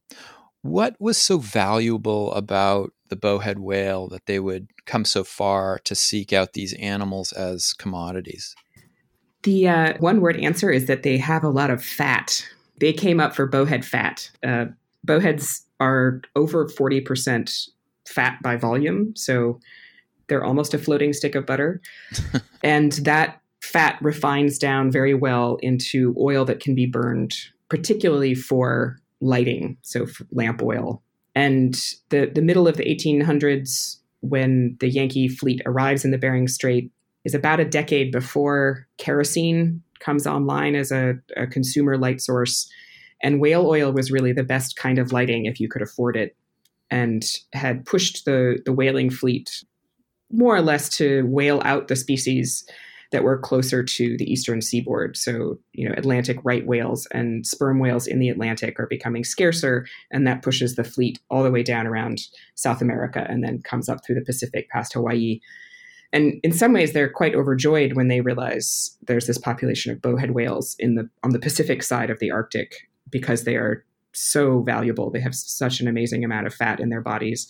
What 0.62 0.96
was 1.00 1.18
so 1.18 1.40
valuable 1.40 2.32
about 2.34 2.94
the 3.10 3.16
bowhead 3.16 3.60
whale 3.60 4.08
that 4.10 4.28
they 4.28 4.40
would 4.40 4.68
come 4.86 5.06
so 5.06 5.24
far 5.24 5.80
to 5.80 5.96
seek 5.96 6.32
out 6.32 6.54
these 6.54 6.74
animals 6.74 7.32
as 7.32 7.74
commodities? 7.74 8.56
The 9.44 9.68
uh, 9.68 9.98
one 10.00 10.22
word 10.22 10.38
answer 10.38 10.70
is 10.70 10.86
that 10.86 11.02
they 11.02 11.18
have 11.18 11.44
a 11.44 11.50
lot 11.50 11.72
of 11.72 11.84
fat. 11.84 12.46
They 12.80 12.94
came 12.94 13.20
up 13.20 13.36
for 13.36 13.48
bowhead 13.48 13.84
fat. 13.84 14.30
Uh, 14.44 14.66
bowheads 15.04 15.66
are 15.80 16.22
over 16.36 16.68
40% 16.68 17.70
fat 18.08 18.38
by 18.42 18.56
volume. 18.56 19.14
So 19.16 19.60
they're 20.28 20.44
almost 20.44 20.74
a 20.74 20.78
floating 20.78 21.14
stick 21.14 21.36
of 21.36 21.46
butter. 21.46 21.82
and 22.64 22.94
that 22.94 23.42
fat 23.62 23.98
refines 24.02 24.58
down 24.58 24.92
very 24.92 25.14
well 25.14 25.58
into 25.62 26.16
oil 26.20 26.46
that 26.46 26.60
can 26.60 26.76
be 26.76 26.86
burned, 26.86 27.36
particularly 27.70 28.36
for 28.36 28.98
lighting, 29.22 29.78
so 29.82 30.08
lamp 30.32 30.62
oil. 30.62 31.02
And 31.36 31.76
the, 32.10 32.30
the 32.34 32.42
middle 32.42 32.68
of 32.68 32.78
the 32.78 32.84
1800s, 32.84 33.98
when 34.22 34.76
the 34.80 34.90
Yankee 34.90 35.28
fleet 35.28 35.62
arrives 35.66 36.04
in 36.04 36.12
the 36.12 36.18
Bering 36.18 36.48
Strait, 36.48 36.92
is 37.24 37.36
about 37.36 37.60
a 37.60 37.66
decade 37.66 38.12
before 38.12 38.88
kerosene 38.98 39.82
comes 40.00 40.26
online 40.26 40.76
as 40.76 40.92
a, 40.92 41.14
a 41.38 41.46
consumer 41.46 41.98
light 41.98 42.20
source. 42.20 42.70
And 43.22 43.40
whale 43.40 43.68
oil 43.68 43.92
was 43.92 44.12
really 44.12 44.34
the 44.34 44.44
best 44.44 44.76
kind 44.76 45.00
of 45.00 45.12
lighting 45.12 45.46
if 45.46 45.60
you 45.60 45.70
could 45.70 45.82
afford 45.82 46.16
it, 46.18 46.36
and 46.90 47.24
had 47.54 47.86
pushed 47.86 48.26
the, 48.26 48.60
the 48.66 48.74
whaling 48.74 49.10
fleet 49.10 49.64
more 50.32 50.56
or 50.56 50.62
less 50.62 50.90
to 50.98 51.24
whale 51.28 51.62
out 51.66 51.88
the 51.88 51.96
species 51.96 52.66
that 53.12 53.24
were 53.24 53.38
closer 53.38 53.84
to 53.84 54.16
the 54.18 54.32
eastern 54.32 54.62
seaboard. 54.62 55.18
So, 55.18 55.60
you 55.74 55.88
know, 55.88 55.94
Atlantic 55.98 56.38
right 56.44 56.66
whales 56.66 57.08
and 57.12 57.46
sperm 57.46 57.80
whales 57.80 58.08
in 58.08 58.20
the 58.20 58.30
Atlantic 58.30 58.80
are 58.80 58.88
becoming 58.88 59.24
scarcer, 59.24 59.86
and 60.12 60.26
that 60.26 60.42
pushes 60.42 60.76
the 60.76 60.84
fleet 60.84 61.20
all 61.30 61.44
the 61.44 61.52
way 61.52 61.62
down 61.62 61.86
around 61.86 62.22
South 62.56 62.82
America 62.82 63.26
and 63.30 63.44
then 63.44 63.62
comes 63.62 63.90
up 63.90 64.06
through 64.06 64.16
the 64.16 64.26
Pacific 64.26 64.70
past 64.70 64.94
Hawaii. 64.94 65.42
And 66.14 66.40
in 66.44 66.54
some 66.54 66.74
ways, 66.74 66.94
they're 66.94 67.10
quite 67.10 67.36
overjoyed 67.36 67.94
when 67.94 68.08
they 68.08 68.22
realize 68.22 68.98
there's 69.08 69.28
this 69.28 69.38
population 69.38 69.92
of 69.92 70.02
bowhead 70.02 70.32
whales 70.32 70.76
in 70.80 70.96
the 70.96 71.10
on 71.24 71.32
the 71.32 71.40
Pacific 71.40 71.84
side 71.84 72.10
of 72.10 72.20
the 72.20 72.32
Arctic 72.32 72.90
because 73.12 73.44
they 73.44 73.56
are 73.56 73.86
so 74.14 74.62
valuable. 74.62 75.10
They 75.10 75.22
have 75.22 75.36
such 75.36 75.80
an 75.80 75.88
amazing 75.88 76.24
amount 76.24 76.48
of 76.48 76.54
fat 76.54 76.80
in 76.80 76.90
their 76.90 77.02
bodies, 77.02 77.48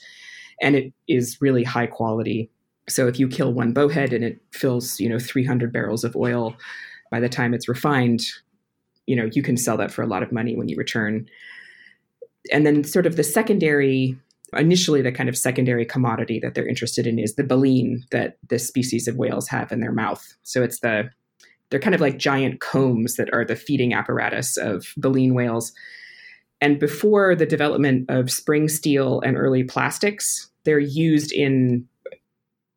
and 0.61 0.75
it 0.75 0.93
is 1.07 1.41
really 1.41 1.63
high 1.63 1.87
quality 1.87 2.49
so 2.91 3.07
if 3.07 3.19
you 3.19 3.27
kill 3.27 3.53
one 3.53 3.73
bowhead 3.73 4.13
and 4.13 4.23
it 4.23 4.41
fills, 4.51 4.99
you 4.99 5.09
know, 5.09 5.19
300 5.19 5.71
barrels 5.71 6.03
of 6.03 6.15
oil, 6.15 6.55
by 7.09 7.19
the 7.19 7.29
time 7.29 7.53
it's 7.53 7.69
refined, 7.69 8.21
you 9.05 9.15
know, 9.15 9.29
you 9.31 9.43
can 9.43 9.57
sell 9.57 9.77
that 9.77 9.91
for 9.91 10.01
a 10.01 10.07
lot 10.07 10.23
of 10.23 10.31
money 10.31 10.55
when 10.55 10.67
you 10.67 10.75
return. 10.75 11.27
And 12.51 12.65
then 12.65 12.83
sort 12.83 13.05
of 13.05 13.15
the 13.15 13.23
secondary 13.23 14.17
initially 14.57 15.01
the 15.01 15.13
kind 15.13 15.29
of 15.29 15.37
secondary 15.37 15.85
commodity 15.85 16.37
that 16.37 16.55
they're 16.55 16.67
interested 16.67 17.07
in 17.07 17.17
is 17.17 17.35
the 17.35 17.43
baleen 17.43 18.03
that 18.11 18.37
this 18.49 18.67
species 18.67 19.07
of 19.07 19.15
whales 19.15 19.47
have 19.47 19.71
in 19.71 19.79
their 19.79 19.93
mouth. 19.93 20.35
So 20.43 20.61
it's 20.61 20.81
the 20.81 21.09
they're 21.71 21.79
kind 21.79 21.95
of 21.95 22.01
like 22.01 22.19
giant 22.19 22.59
combs 22.59 23.15
that 23.15 23.33
are 23.33 23.43
the 23.43 23.55
feeding 23.55 23.93
apparatus 23.93 24.57
of 24.57 24.93
baleen 24.97 25.33
whales. 25.33 25.73
And 26.59 26.77
before 26.77 27.33
the 27.33 27.45
development 27.45 28.05
of 28.09 28.29
spring 28.29 28.67
steel 28.67 29.21
and 29.21 29.35
early 29.35 29.63
plastics, 29.63 30.51
they're 30.63 30.77
used 30.77 31.31
in 31.31 31.87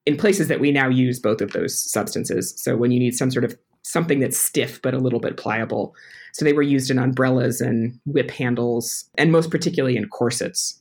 in 0.06 0.16
places 0.16 0.48
that 0.48 0.60
we 0.60 0.70
now 0.70 0.88
use 0.88 1.18
both 1.18 1.40
of 1.40 1.52
those 1.52 1.78
substances. 1.78 2.54
So 2.58 2.76
when 2.76 2.90
you 2.90 2.98
need 2.98 3.14
some 3.14 3.30
sort 3.30 3.44
of 3.44 3.56
something 3.82 4.20
that's 4.20 4.38
stiff 4.38 4.80
but 4.82 4.94
a 4.94 4.98
little 4.98 5.20
bit 5.20 5.36
pliable. 5.36 5.94
So 6.32 6.44
they 6.44 6.52
were 6.52 6.62
used 6.62 6.90
in 6.90 6.98
umbrellas 6.98 7.60
and 7.60 7.98
whip 8.06 8.30
handles, 8.30 9.08
and 9.16 9.30
most 9.30 9.50
particularly 9.50 9.96
in 9.96 10.08
corsets. 10.08 10.80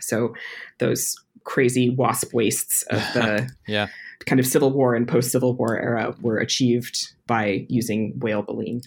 So 0.00 0.34
those 0.78 1.16
crazy 1.44 1.90
wasp 1.90 2.32
waists 2.32 2.82
of 2.84 3.00
the 3.14 3.50
yeah. 3.66 3.88
Kind 4.26 4.40
of 4.40 4.46
Civil 4.46 4.70
War 4.70 4.94
and 4.94 5.08
post 5.08 5.30
Civil 5.32 5.54
War 5.54 5.78
era 5.78 6.14
were 6.20 6.38
achieved 6.38 7.14
by 7.26 7.66
using 7.68 8.18
whale 8.18 8.42
baleen. 8.42 8.82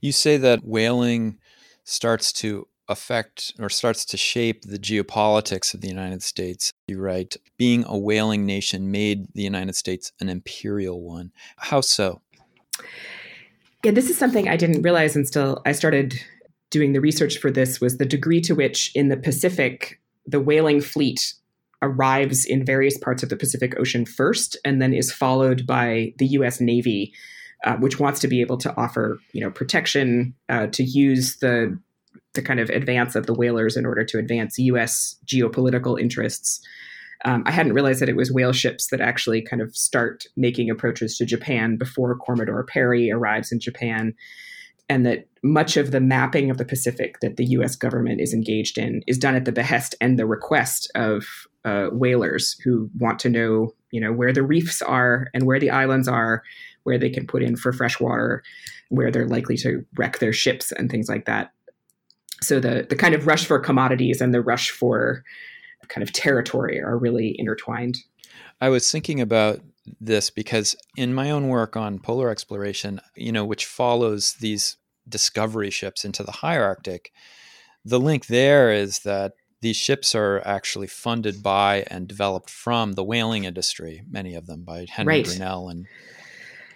You 0.00 0.12
say 0.12 0.36
that 0.38 0.64
whaling 0.64 1.38
starts 1.84 2.32
to 2.34 2.66
affect 2.88 3.52
or 3.58 3.68
starts 3.68 4.04
to 4.04 4.16
shape 4.16 4.62
the 4.62 4.78
geopolitics 4.78 5.74
of 5.74 5.80
the 5.80 5.88
United 5.88 6.22
States. 6.22 6.72
You 6.88 7.00
write, 7.00 7.36
being 7.56 7.84
a 7.86 7.98
whaling 7.98 8.46
nation 8.46 8.90
made 8.90 9.26
the 9.34 9.42
United 9.42 9.74
States 9.74 10.12
an 10.20 10.28
imperial 10.28 11.02
one. 11.02 11.32
How 11.56 11.80
so? 11.80 12.22
Yeah, 13.84 13.92
this 13.92 14.10
is 14.10 14.18
something 14.18 14.48
I 14.48 14.56
didn't 14.56 14.82
realize 14.82 15.16
until 15.16 15.62
I 15.66 15.72
started 15.72 16.14
doing 16.70 16.92
the 16.92 17.00
research 17.00 17.38
for 17.38 17.50
this 17.50 17.80
was 17.80 17.98
the 17.98 18.06
degree 18.06 18.40
to 18.42 18.54
which 18.54 18.90
in 18.94 19.08
the 19.08 19.16
Pacific 19.16 20.00
the 20.26 20.40
whaling 20.40 20.80
fleet 20.80 21.34
arrives 21.86 22.44
in 22.44 22.64
various 22.64 22.98
parts 22.98 23.22
of 23.22 23.28
the 23.28 23.36
Pacific 23.36 23.78
Ocean 23.78 24.04
first 24.04 24.56
and 24.64 24.82
then 24.82 24.92
is 24.92 25.12
followed 25.12 25.66
by 25.66 26.12
the 26.18 26.26
US 26.26 26.60
Navy 26.60 27.12
uh, 27.64 27.76
which 27.76 27.98
wants 27.98 28.20
to 28.20 28.28
be 28.28 28.40
able 28.40 28.58
to 28.58 28.74
offer 28.76 29.18
you 29.32 29.40
know 29.40 29.50
protection 29.50 30.34
uh, 30.48 30.66
to 30.68 30.84
use 30.84 31.36
the 31.38 31.78
the 32.34 32.42
kind 32.42 32.60
of 32.60 32.68
advance 32.70 33.14
of 33.14 33.26
the 33.26 33.34
whalers 33.34 33.76
in 33.76 33.86
order 33.86 34.04
to 34.04 34.18
advance 34.18 34.58
U.S. 34.58 35.16
geopolitical 35.24 35.98
interests. 35.98 36.60
Um, 37.24 37.42
I 37.46 37.50
hadn't 37.50 37.72
realized 37.72 38.00
that 38.02 38.10
it 38.10 38.16
was 38.16 38.30
whale 38.30 38.52
ships 38.52 38.88
that 38.88 39.00
actually 39.00 39.40
kind 39.40 39.62
of 39.62 39.74
start 39.74 40.24
making 40.36 40.68
approaches 40.68 41.16
to 41.16 41.24
Japan 41.24 41.78
before 41.78 42.18
Commodore 42.18 42.64
Perry 42.64 43.10
arrives 43.10 43.50
in 43.50 43.58
Japan, 43.58 44.14
and 44.88 45.06
that 45.06 45.26
much 45.42 45.78
of 45.78 45.92
the 45.92 46.00
mapping 46.00 46.50
of 46.50 46.58
the 46.58 46.64
Pacific 46.64 47.20
that 47.20 47.36
the 47.36 47.46
U.S. 47.46 47.74
government 47.74 48.20
is 48.20 48.34
engaged 48.34 48.76
in 48.76 49.02
is 49.06 49.18
done 49.18 49.34
at 49.34 49.46
the 49.46 49.52
behest 49.52 49.94
and 50.00 50.18
the 50.18 50.26
request 50.26 50.90
of 50.94 51.24
uh, 51.66 51.88
whalers 51.88 52.58
who 52.64 52.88
want 52.98 53.18
to 53.18 53.28
know, 53.28 53.74
you 53.90 54.00
know, 54.00 54.12
where 54.12 54.32
the 54.32 54.42
reefs 54.42 54.80
are 54.80 55.28
and 55.34 55.44
where 55.44 55.60
the 55.60 55.70
islands 55.70 56.08
are, 56.08 56.42
where 56.84 56.96
they 56.96 57.10
can 57.10 57.26
put 57.26 57.42
in 57.42 57.56
for 57.56 57.72
fresh 57.72 58.00
water, 58.00 58.42
where 58.88 59.10
they're 59.10 59.28
likely 59.28 59.58
to 59.58 59.84
wreck 59.96 60.18
their 60.18 60.32
ships 60.32 60.72
and 60.72 60.90
things 60.90 61.08
like 61.08 61.26
that 61.26 61.52
so 62.42 62.60
the 62.60 62.86
the 62.88 62.96
kind 62.96 63.14
of 63.14 63.26
rush 63.26 63.46
for 63.46 63.58
commodities 63.58 64.20
and 64.20 64.34
the 64.34 64.40
rush 64.40 64.70
for 64.70 65.24
kind 65.88 66.02
of 66.02 66.12
territory 66.12 66.80
are 66.80 66.98
really 66.98 67.34
intertwined. 67.38 67.98
I 68.60 68.68
was 68.68 68.90
thinking 68.90 69.20
about 69.20 69.60
this 70.00 70.30
because 70.30 70.74
in 70.96 71.14
my 71.14 71.30
own 71.30 71.48
work 71.48 71.76
on 71.76 71.98
polar 71.98 72.30
exploration, 72.30 73.00
you 73.14 73.30
know, 73.30 73.44
which 73.44 73.66
follows 73.66 74.34
these 74.34 74.76
discovery 75.08 75.70
ships 75.70 76.04
into 76.04 76.22
the 76.22 76.32
high 76.32 76.58
Arctic, 76.58 77.12
the 77.84 78.00
link 78.00 78.26
there 78.26 78.72
is 78.72 79.00
that 79.00 79.34
these 79.60 79.76
ships 79.76 80.14
are 80.14 80.42
actually 80.44 80.86
funded 80.86 81.42
by 81.42 81.84
and 81.88 82.06
developed 82.06 82.50
from 82.50 82.92
the 82.92 83.04
whaling 83.04 83.44
industry, 83.44 84.02
many 84.08 84.34
of 84.34 84.46
them 84.46 84.62
by 84.64 84.86
Henry 84.88 85.16
right. 85.16 85.24
Grinnell 85.24 85.68
and 85.68 85.86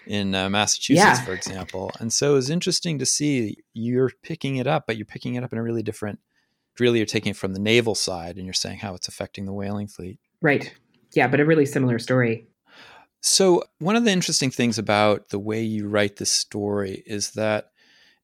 in 0.07 0.35
uh, 0.35 0.49
Massachusetts, 0.51 1.19
yeah. 1.21 1.25
for 1.25 1.33
example. 1.33 1.93
And 2.01 2.13
so 2.13 2.37
it's 2.37 2.51
interesting 2.51 2.99
to 2.99 3.07
see 3.07 3.59
you're 3.75 4.11
picking 4.23 4.57
it 4.57 4.67
up, 4.67 4.87
but 4.87 4.97
you're 4.97 5.07
picking 5.07 5.35
it 5.35 5.45
up 5.45 5.53
in 5.53 5.59
a 5.59 5.63
really 5.63 5.83
different. 5.83 6.19
Really, 6.79 6.99
you're 6.99 7.07
taking 7.07 7.31
it 7.31 7.37
from 7.37 7.53
the 7.53 7.61
naval 7.61 7.95
side, 7.95 8.37
and 8.37 8.45
you're 8.45 8.55
saying 8.55 8.79
how 8.79 8.95
it's 8.95 9.09
affecting 9.09 9.45
the 9.45 9.53
whaling 9.53 9.87
fleet. 9.87 10.19
Right. 10.41 10.73
Yeah, 11.13 11.29
but 11.29 11.41
a 11.41 11.45
really 11.45 11.67
similar 11.67 11.99
story. 11.99 12.47
So 13.21 13.65
one 13.79 13.97
of 13.97 14.05
the 14.05 14.11
interesting 14.11 14.51
things 14.51 14.79
about 14.79 15.29
the 15.29 15.39
way 15.39 15.63
you 15.63 15.89
write 15.89 16.17
this 16.17 16.31
story 16.31 17.03
is 17.07 17.33
that 17.33 17.71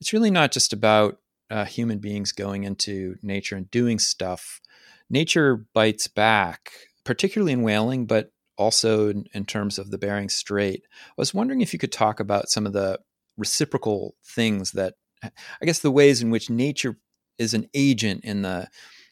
it's 0.01 0.13
really 0.13 0.31
not 0.31 0.53
just 0.53 0.73
about 0.73 1.19
uh, 1.50 1.65
human 1.65 1.99
beings 1.99 2.33
going 2.33 2.65
into 2.65 3.17
nature 3.23 3.57
and 3.57 3.71
doing 3.71 3.99
stuff. 3.99 4.61
Nature 5.09 5.67
bites 5.75 6.09
back, 6.09 6.73
particularly 7.05 7.53
in 7.53 7.62
whaling, 7.62 8.07
but 8.07 8.33
also 8.59 9.09
in, 9.11 9.26
in 9.33 9.45
terms 9.45 9.79
of 9.79 9.91
the 9.91 9.99
Bering 9.99 10.29
Strait. 10.29 10.83
I 10.93 11.12
was 11.17 11.35
wondering 11.35 11.61
if 11.61 11.73
you 11.73 11.79
could 11.79 11.93
talk 11.93 12.21
about 12.21 12.49
some 12.49 12.67
of 12.67 12.73
the 12.73 12.99
reciprocal 13.37 14.15
things 14.25 14.73
that 14.73 14.95
I 15.23 15.67
guess 15.67 15.81
the 15.81 15.91
ways 15.91 16.23
in 16.23 16.31
which 16.31 16.50
nature 16.50 16.97
is 17.38 17.55
an 17.55 17.69
agent 17.75 18.25
in 18.25 18.43
the 18.43 18.69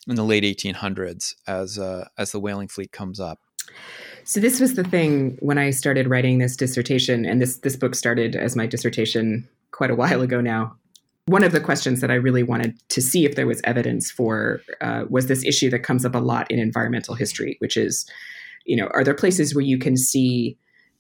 in 0.07 0.17
the 0.17 0.25
late 0.25 0.45
1800s 0.45 1.35
as 1.47 1.79
uh, 1.79 2.07
as 2.19 2.33
the 2.33 2.41
whaling 2.41 2.69
fleet 2.69 2.93
comes 2.93 3.21
up. 3.21 3.39
So 4.25 4.41
this 4.41 4.61
was 4.61 4.75
the 4.75 4.85
thing 4.85 5.37
when 5.41 5.59
I 5.59 5.71
started 5.71 6.09
writing 6.09 6.39
this 6.39 6.57
dissertation, 6.57 7.25
and 7.25 7.41
this 7.41 7.59
this 7.59 7.77
book 7.77 7.95
started 7.95 8.37
as 8.37 8.57
my 8.57 8.67
dissertation 8.67 9.49
quite 9.71 9.91
a 9.91 9.95
while 9.95 10.23
ago 10.23 10.41
now. 10.41 10.77
One 11.27 11.43
of 11.43 11.53
the 11.53 11.61
questions 11.61 12.01
that 12.01 12.11
I 12.11 12.15
really 12.15 12.43
wanted 12.43 12.79
to 12.91 13.01
see 13.01 13.25
if 13.25 13.35
there 13.35 13.47
was 13.47 13.61
evidence 13.65 14.11
for 14.11 14.61
uh, 14.81 15.05
was 15.09 15.27
this 15.27 15.45
issue 15.45 15.71
that 15.71 15.81
comes 15.81 16.05
up 16.05 16.15
a 16.15 16.19
lot 16.19 16.51
in 16.51 16.59
environmental 16.59 17.15
history, 17.15 17.57
which 17.61 17.77
is 17.77 18.07
you 18.65 18.77
know, 18.77 18.89
are 18.95 19.05
there 19.05 19.15
places 19.15 19.55
where 19.55 19.65
you 19.65 19.79
can 19.79 19.97
see 19.97 20.59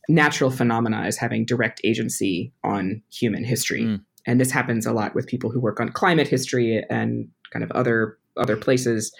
natural 0.08 0.50
phenomena 0.50 0.98
as 0.98 1.16
having 1.16 1.44
direct 1.44 1.80
agency 1.84 2.52
on 2.62 3.02
human 3.10 3.44
history. 3.44 3.82
Mm. 3.82 4.04
And 4.26 4.40
this 4.40 4.50
happens 4.50 4.86
a 4.86 4.92
lot 4.92 5.14
with 5.14 5.26
people 5.26 5.50
who 5.50 5.60
work 5.60 5.80
on 5.80 5.90
climate 5.90 6.28
history 6.28 6.84
and 6.90 7.28
kind 7.52 7.62
of 7.62 7.70
other 7.72 8.18
other 8.36 8.56
places. 8.56 9.14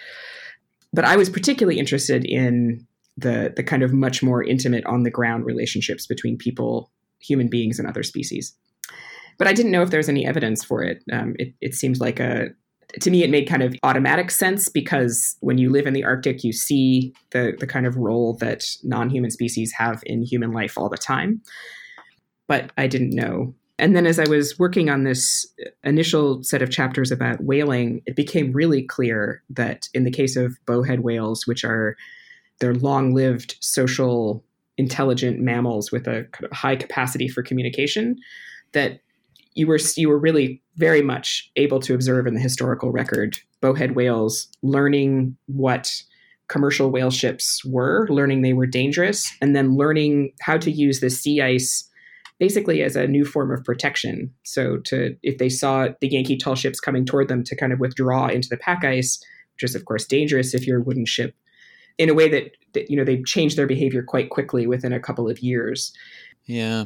But 0.93 1.05
I 1.05 1.15
was 1.15 1.29
particularly 1.29 1.79
interested 1.79 2.25
in 2.25 2.85
the 3.17 3.53
the 3.55 3.63
kind 3.63 3.83
of 3.83 3.93
much 3.93 4.21
more 4.21 4.43
intimate 4.43 4.85
on 4.85 5.03
the 5.03 5.11
ground 5.11 5.45
relationships 5.45 6.05
between 6.05 6.37
people, 6.37 6.91
human 7.19 7.47
beings, 7.47 7.79
and 7.79 7.87
other 7.87 8.03
species. 8.03 8.55
But 9.37 9.47
I 9.47 9.53
didn't 9.53 9.71
know 9.71 9.81
if 9.81 9.89
there 9.89 9.99
was 9.99 10.09
any 10.09 10.25
evidence 10.25 10.63
for 10.63 10.83
it. 10.83 11.03
Um, 11.11 11.35
it, 11.37 11.53
it 11.61 11.73
seems 11.73 11.99
like 11.99 12.19
a 12.19 12.49
to 13.01 13.11
me, 13.11 13.23
it 13.23 13.29
made 13.29 13.49
kind 13.49 13.63
of 13.63 13.75
automatic 13.83 14.31
sense 14.31 14.69
because 14.69 15.35
when 15.41 15.57
you 15.57 15.69
live 15.69 15.85
in 15.85 15.93
the 15.93 16.03
Arctic, 16.03 16.43
you 16.43 16.53
see 16.53 17.13
the, 17.31 17.55
the 17.59 17.67
kind 17.67 17.85
of 17.85 17.97
role 17.97 18.37
that 18.39 18.65
non 18.83 19.09
human 19.09 19.31
species 19.31 19.73
have 19.77 20.01
in 20.05 20.21
human 20.21 20.51
life 20.51 20.77
all 20.77 20.89
the 20.89 20.97
time. 20.97 21.41
But 22.47 22.71
I 22.77 22.87
didn't 22.87 23.15
know. 23.15 23.53
And 23.77 23.95
then 23.95 24.05
as 24.05 24.19
I 24.19 24.29
was 24.29 24.57
working 24.57 24.89
on 24.89 25.03
this 25.03 25.45
initial 25.83 26.41
set 26.43 26.61
of 26.61 26.69
chapters 26.69 27.11
about 27.11 27.43
whaling, 27.43 28.01
it 28.05 28.15
became 28.15 28.53
really 28.53 28.83
clear 28.83 29.43
that 29.49 29.89
in 29.93 30.05
the 30.05 30.11
case 30.11 30.37
of 30.37 30.57
bowhead 30.65 31.01
whales, 31.01 31.45
which 31.45 31.65
are 31.65 31.97
they're 32.59 32.75
long-lived 32.75 33.57
social 33.59 34.45
intelligent 34.77 35.41
mammals 35.41 35.91
with 35.91 36.07
a 36.07 36.23
kind 36.31 36.45
of 36.45 36.51
high 36.51 36.77
capacity 36.77 37.27
for 37.27 37.43
communication, 37.43 38.15
that 38.71 39.01
you 39.55 39.67
were 39.67 39.79
you 39.97 40.09
were 40.09 40.19
really 40.19 40.61
very 40.75 41.01
much 41.01 41.49
able 41.55 41.79
to 41.79 41.93
observe 41.93 42.27
in 42.27 42.33
the 42.33 42.39
historical 42.39 42.91
record 42.91 43.37
bowhead 43.61 43.95
whales 43.95 44.47
learning 44.61 45.35
what 45.47 45.91
commercial 46.47 46.91
whale 46.91 47.11
ships 47.11 47.63
were, 47.65 48.07
learning 48.09 48.41
they 48.41 48.53
were 48.53 48.67
dangerous, 48.67 49.31
and 49.41 49.55
then 49.55 49.75
learning 49.75 50.31
how 50.41 50.57
to 50.57 50.71
use 50.71 50.99
the 50.99 51.09
sea 51.09 51.41
ice 51.41 51.89
basically 52.37 52.83
as 52.83 52.95
a 52.95 53.07
new 53.07 53.23
form 53.23 53.51
of 53.51 53.63
protection. 53.63 54.31
So 54.43 54.77
to 54.85 55.15
if 55.23 55.37
they 55.37 55.49
saw 55.49 55.87
the 56.01 56.09
Yankee 56.09 56.37
tall 56.37 56.55
ships 56.55 56.79
coming 56.79 57.05
toward 57.05 57.29
them 57.29 57.43
to 57.45 57.55
kind 57.55 57.71
of 57.71 57.79
withdraw 57.79 58.27
into 58.27 58.49
the 58.49 58.57
pack 58.57 58.83
ice, 58.83 59.19
which 59.55 59.69
is 59.69 59.75
of 59.75 59.85
course 59.85 60.05
dangerous 60.05 60.53
if 60.53 60.67
you're 60.67 60.81
a 60.81 60.83
wooden 60.83 61.05
ship, 61.05 61.33
in 61.97 62.09
a 62.09 62.13
way 62.13 62.27
that, 62.29 62.51
that 62.73 62.89
you 62.89 62.97
know 62.97 63.05
they 63.05 63.21
changed 63.23 63.57
their 63.57 63.67
behavior 63.67 64.03
quite 64.03 64.29
quickly 64.29 64.67
within 64.67 64.93
a 64.93 64.99
couple 64.99 65.29
of 65.29 65.39
years. 65.39 65.93
Yeah. 66.45 66.85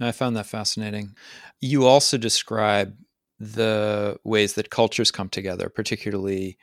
I 0.00 0.12
found 0.12 0.36
that 0.36 0.46
fascinating. 0.46 1.14
You 1.60 1.86
also 1.86 2.16
describe 2.16 2.96
the 3.38 4.18
ways 4.24 4.54
that 4.54 4.70
cultures 4.70 5.10
come 5.10 5.28
together, 5.28 5.68
particularly 5.68 6.58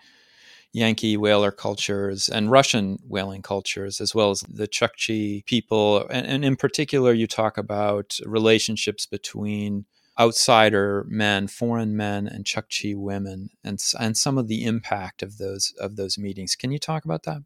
Yankee 0.74 1.18
whaler 1.18 1.52
cultures 1.52 2.30
and 2.30 2.52
Russian 2.52 3.00
whaling 3.08 3.42
cultures, 3.42 4.00
as 4.00 4.14
well 4.14 4.32
as 4.32 4.42
the 4.42 4.68
Chukchi 4.68 5.46
people. 5.46 6.08
And, 6.10 6.28
and, 6.28 6.46
in 6.46 6.56
particular, 6.56 7.14
you 7.14 7.26
talk 7.26 7.58
about 7.58 8.20
relationships 8.26 9.06
between 9.06 9.86
outsider 10.20 11.06
men, 11.08 11.48
foreign 11.48 11.96
men, 11.96 12.28
and 12.28 12.46
Chukchi 12.46 12.96
women, 12.96 13.50
and 13.64 13.80
and 14.00 14.18
some 14.18 14.38
of 14.38 14.48
the 14.48 14.66
impact 14.66 15.24
of 15.24 15.38
those 15.38 15.74
of 15.80 15.96
those 15.96 16.18
meetings. 16.18 16.56
Can 16.56 16.72
you 16.72 16.80
talk 16.80 17.06
about 17.06 17.24
that? 17.24 17.42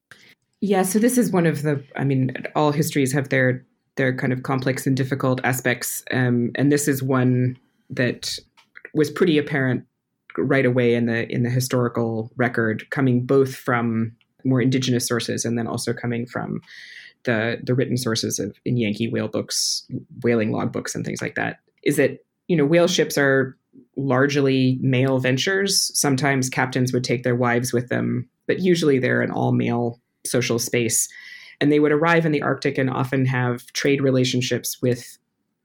Yeah. 0.59 0.83
So 0.83 0.99
this 0.99 1.17
is 1.17 1.31
one 1.31 1.45
of 1.45 1.61
the. 1.61 1.83
I 1.95 2.03
mean, 2.03 2.35
all 2.55 2.71
histories 2.71 3.13
have 3.13 3.29
their 3.29 3.65
their 3.97 4.15
kind 4.15 4.33
of 4.33 4.43
complex 4.43 4.87
and 4.87 4.95
difficult 4.95 5.41
aspects. 5.43 6.03
Um, 6.11 6.51
and 6.55 6.71
this 6.71 6.87
is 6.87 7.03
one 7.03 7.57
that 7.89 8.37
was 8.93 9.09
pretty 9.09 9.37
apparent 9.37 9.85
right 10.37 10.65
away 10.65 10.95
in 10.95 11.05
the 11.07 11.29
in 11.29 11.43
the 11.43 11.49
historical 11.49 12.31
record, 12.37 12.89
coming 12.89 13.25
both 13.25 13.55
from 13.55 14.13
more 14.43 14.61
indigenous 14.61 15.07
sources 15.07 15.45
and 15.45 15.57
then 15.57 15.67
also 15.67 15.93
coming 15.93 16.25
from 16.25 16.61
the 17.23 17.59
the 17.63 17.75
written 17.75 17.97
sources 17.97 18.39
of 18.39 18.55
in 18.65 18.77
Yankee 18.77 19.09
whale 19.09 19.27
books, 19.27 19.85
whaling 20.23 20.51
logbooks, 20.51 20.95
and 20.95 21.05
things 21.05 21.21
like 21.21 21.35
that. 21.35 21.59
Is 21.83 21.97
that 21.97 22.19
you 22.47 22.55
know 22.55 22.65
whale 22.65 22.87
ships 22.87 23.17
are 23.17 23.57
largely 23.97 24.77
male 24.81 25.19
ventures. 25.19 25.91
Sometimes 25.99 26.49
captains 26.49 26.93
would 26.93 27.03
take 27.03 27.23
their 27.23 27.35
wives 27.35 27.73
with 27.73 27.89
them, 27.89 28.27
but 28.47 28.59
usually 28.59 28.99
they're 28.99 29.21
an 29.21 29.31
all 29.31 29.51
male 29.51 29.99
social 30.25 30.59
space 30.59 31.07
and 31.61 31.71
they 31.71 31.79
would 31.79 31.91
arrive 31.91 32.25
in 32.25 32.31
the 32.31 32.41
Arctic 32.41 32.77
and 32.77 32.89
often 32.89 33.25
have 33.25 33.65
trade 33.67 34.01
relationships 34.01 34.81
with 34.81 35.17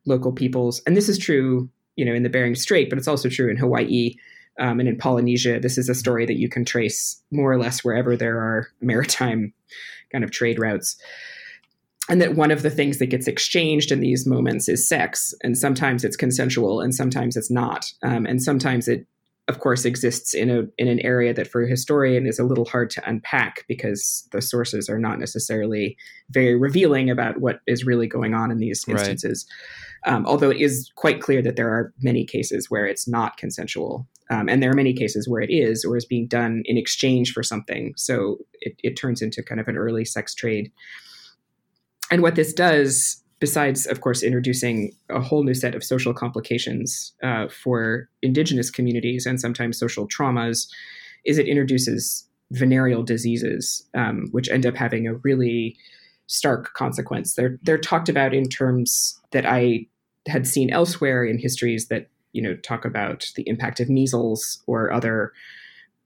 local 0.04 0.30
peoples. 0.30 0.82
And 0.86 0.96
this 0.96 1.08
is 1.08 1.18
true, 1.18 1.68
you 1.96 2.04
know, 2.04 2.14
in 2.14 2.22
the 2.22 2.28
Bering 2.28 2.54
Strait, 2.54 2.90
but 2.90 2.98
it's 2.98 3.08
also 3.08 3.28
true 3.28 3.50
in 3.50 3.56
Hawaii 3.56 4.14
um, 4.60 4.78
and 4.78 4.88
in 4.88 4.98
Polynesia. 4.98 5.58
This 5.58 5.78
is 5.78 5.88
a 5.88 5.94
story 5.94 6.26
that 6.26 6.38
you 6.38 6.48
can 6.48 6.64
trace 6.64 7.20
more 7.32 7.50
or 7.50 7.58
less 7.58 7.82
wherever 7.82 8.16
there 8.16 8.36
are 8.36 8.68
maritime 8.80 9.52
kind 10.12 10.22
of 10.22 10.30
trade 10.30 10.58
routes. 10.58 10.96
And 12.08 12.22
that 12.22 12.36
one 12.36 12.52
of 12.52 12.62
the 12.62 12.70
things 12.70 12.98
that 12.98 13.06
gets 13.06 13.26
exchanged 13.26 13.90
in 13.90 13.98
these 13.98 14.26
moments 14.26 14.68
is 14.68 14.88
sex, 14.88 15.34
and 15.42 15.58
sometimes 15.58 16.04
it's 16.04 16.16
consensual, 16.16 16.80
and 16.80 16.94
sometimes 16.94 17.36
it's 17.36 17.50
not, 17.50 17.90
um, 18.02 18.26
and 18.26 18.40
sometimes 18.40 18.86
it 18.86 19.06
of 19.48 19.60
course 19.60 19.84
exists 19.84 20.34
in 20.34 20.50
a 20.50 20.64
in 20.76 20.88
an 20.88 21.00
area 21.00 21.32
that 21.32 21.46
for 21.46 21.62
a 21.62 21.68
historian 21.68 22.26
is 22.26 22.38
a 22.38 22.44
little 22.44 22.64
hard 22.64 22.90
to 22.90 23.08
unpack 23.08 23.64
because 23.68 24.26
the 24.32 24.42
sources 24.42 24.88
are 24.88 24.98
not 24.98 25.18
necessarily 25.18 25.96
very 26.30 26.56
revealing 26.56 27.10
about 27.10 27.40
what 27.40 27.60
is 27.66 27.86
really 27.86 28.08
going 28.08 28.34
on 28.34 28.50
in 28.50 28.58
these 28.58 28.84
instances. 28.88 29.46
Right. 30.04 30.12
Um, 30.12 30.26
although 30.26 30.50
it 30.50 30.60
is 30.60 30.90
quite 30.96 31.20
clear 31.20 31.42
that 31.42 31.56
there 31.56 31.68
are 31.68 31.92
many 32.00 32.24
cases 32.24 32.70
where 32.70 32.86
it's 32.86 33.08
not 33.08 33.36
consensual, 33.36 34.06
um, 34.30 34.48
and 34.48 34.62
there 34.62 34.70
are 34.70 34.74
many 34.74 34.92
cases 34.92 35.28
where 35.28 35.40
it 35.40 35.50
is 35.50 35.84
or 35.84 35.96
is 35.96 36.04
being 36.04 36.26
done 36.26 36.62
in 36.64 36.76
exchange 36.76 37.32
for 37.32 37.42
something. 37.42 37.92
So 37.96 38.38
it, 38.60 38.74
it 38.82 38.96
turns 38.96 39.22
into 39.22 39.42
kind 39.42 39.60
of 39.60 39.68
an 39.68 39.76
early 39.76 40.04
sex 40.04 40.34
trade. 40.34 40.72
And 42.10 42.22
what 42.22 42.34
this 42.34 42.52
does 42.52 43.22
besides, 43.38 43.86
of 43.86 44.00
course, 44.00 44.22
introducing 44.22 44.96
a 45.10 45.20
whole 45.20 45.44
new 45.44 45.54
set 45.54 45.74
of 45.74 45.84
social 45.84 46.14
complications 46.14 47.12
uh, 47.22 47.48
for 47.48 48.08
indigenous 48.22 48.70
communities 48.70 49.26
and 49.26 49.40
sometimes 49.40 49.78
social 49.78 50.08
traumas, 50.08 50.68
is 51.24 51.38
it 51.38 51.46
introduces 51.46 52.26
venereal 52.52 53.02
diseases, 53.02 53.84
um, 53.94 54.28
which 54.30 54.48
end 54.48 54.64
up 54.64 54.76
having 54.76 55.06
a 55.06 55.14
really 55.14 55.76
stark 56.26 56.74
consequence. 56.74 57.34
They're 57.34 57.58
they're 57.62 57.78
talked 57.78 58.08
about 58.08 58.34
in 58.34 58.48
terms 58.48 59.18
that 59.32 59.46
I 59.46 59.86
had 60.28 60.46
seen 60.46 60.70
elsewhere 60.70 61.24
in 61.24 61.38
histories 61.38 61.88
that 61.88 62.08
you 62.32 62.42
know 62.42 62.56
talk 62.56 62.84
about 62.84 63.30
the 63.36 63.48
impact 63.48 63.80
of 63.80 63.88
measles 63.88 64.62
or 64.66 64.92
other 64.92 65.32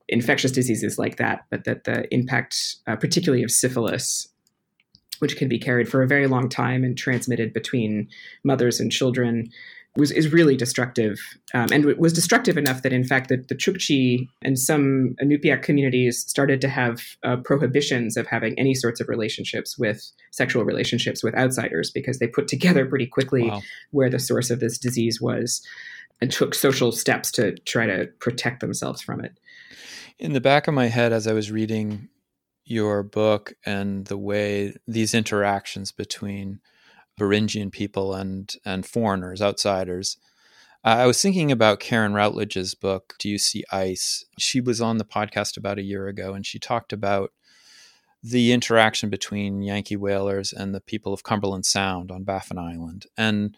infectious 0.08 0.50
diseases 0.50 0.98
like 0.98 1.16
that, 1.16 1.44
but 1.50 1.64
that 1.64 1.84
the 1.84 2.12
impact, 2.12 2.76
uh, 2.86 2.96
particularly 2.96 3.44
of 3.44 3.50
syphilis, 3.50 4.28
which 5.20 5.36
can 5.36 5.48
be 5.48 5.58
carried 5.58 5.88
for 5.88 6.02
a 6.02 6.08
very 6.08 6.26
long 6.26 6.48
time 6.48 6.84
and 6.84 6.98
transmitted 6.98 7.52
between 7.52 8.08
mothers 8.44 8.80
and 8.80 8.92
children, 8.92 9.50
was 9.96 10.12
is 10.12 10.32
really 10.32 10.56
destructive, 10.56 11.18
um, 11.52 11.68
and 11.72 11.84
was 11.98 12.12
destructive 12.12 12.56
enough 12.56 12.82
that 12.82 12.92
in 12.92 13.04
fact 13.04 13.28
the, 13.28 13.38
the 13.48 13.56
Chukchi 13.56 14.28
and 14.42 14.58
some 14.58 15.16
Inupiaq 15.22 15.62
communities 15.62 16.20
started 16.20 16.60
to 16.60 16.68
have 16.68 17.02
uh, 17.24 17.36
prohibitions 17.38 18.16
of 18.16 18.26
having 18.26 18.56
any 18.58 18.74
sorts 18.74 19.00
of 19.00 19.08
relationships 19.08 19.76
with 19.76 20.10
sexual 20.30 20.64
relationships 20.64 21.24
with 21.24 21.34
outsiders 21.34 21.90
because 21.90 22.18
they 22.18 22.28
put 22.28 22.46
together 22.46 22.86
pretty 22.86 23.06
quickly 23.06 23.48
wow. 23.48 23.60
where 23.90 24.10
the 24.10 24.20
source 24.20 24.50
of 24.50 24.60
this 24.60 24.78
disease 24.78 25.20
was 25.20 25.60
and 26.20 26.30
took 26.30 26.54
social 26.54 26.92
steps 26.92 27.30
to 27.32 27.56
try 27.60 27.86
to 27.86 28.06
protect 28.20 28.60
themselves 28.60 29.02
from 29.02 29.24
it. 29.24 29.38
In 30.18 30.34
the 30.34 30.40
back 30.40 30.68
of 30.68 30.74
my 30.74 30.86
head, 30.86 31.12
as 31.12 31.26
I 31.26 31.32
was 31.32 31.50
reading 31.50 32.08
your 32.70 33.02
book 33.02 33.54
and 33.66 34.06
the 34.06 34.16
way 34.16 34.72
these 34.86 35.12
interactions 35.12 35.90
between 35.90 36.60
Beringian 37.18 37.72
people 37.72 38.14
and 38.14 38.54
and 38.64 38.86
foreigners, 38.86 39.42
outsiders. 39.42 40.16
I 40.82 41.06
was 41.06 41.20
thinking 41.20 41.52
about 41.52 41.80
Karen 41.80 42.14
Routledge's 42.14 42.74
book, 42.74 43.14
Do 43.18 43.28
You 43.28 43.38
See 43.38 43.64
Ice? 43.70 44.24
She 44.38 44.62
was 44.62 44.80
on 44.80 44.96
the 44.96 45.04
podcast 45.04 45.58
about 45.58 45.78
a 45.78 45.82
year 45.82 46.06
ago 46.06 46.32
and 46.32 46.46
she 46.46 46.58
talked 46.58 46.92
about 46.92 47.32
the 48.22 48.52
interaction 48.52 49.10
between 49.10 49.62
Yankee 49.62 49.96
whalers 49.96 50.52
and 50.52 50.74
the 50.74 50.80
people 50.80 51.12
of 51.12 51.22
Cumberland 51.22 51.66
Sound 51.66 52.10
on 52.10 52.24
Baffin 52.24 52.56
Island. 52.56 53.06
And 53.18 53.56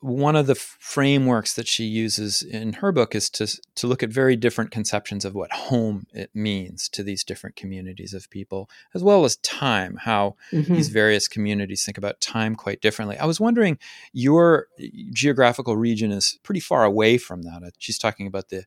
one 0.00 0.36
of 0.36 0.46
the 0.46 0.54
frameworks 0.54 1.54
that 1.54 1.66
she 1.66 1.84
uses 1.84 2.42
in 2.42 2.74
her 2.74 2.92
book 2.92 3.14
is 3.16 3.28
to 3.28 3.46
to 3.74 3.86
look 3.86 4.02
at 4.02 4.10
very 4.10 4.36
different 4.36 4.70
conceptions 4.70 5.24
of 5.24 5.34
what 5.34 5.50
home 5.50 6.06
it 6.12 6.30
means 6.34 6.88
to 6.90 7.02
these 7.02 7.24
different 7.24 7.56
communities 7.56 8.14
of 8.14 8.30
people 8.30 8.70
as 8.94 9.02
well 9.02 9.24
as 9.24 9.36
time 9.36 9.96
how 10.02 10.36
mm-hmm. 10.52 10.72
these 10.72 10.88
various 10.88 11.26
communities 11.26 11.84
think 11.84 11.98
about 11.98 12.20
time 12.20 12.54
quite 12.54 12.80
differently. 12.80 13.18
I 13.18 13.26
was 13.26 13.40
wondering 13.40 13.78
your 14.12 14.68
eh, 14.78 14.88
geographical 15.12 15.76
region 15.76 16.12
is 16.12 16.38
pretty 16.44 16.60
far 16.60 16.84
away 16.84 17.18
from 17.18 17.42
that. 17.42 17.62
Uh, 17.64 17.70
she's 17.78 17.98
talking 17.98 18.28
about 18.28 18.50
the 18.50 18.64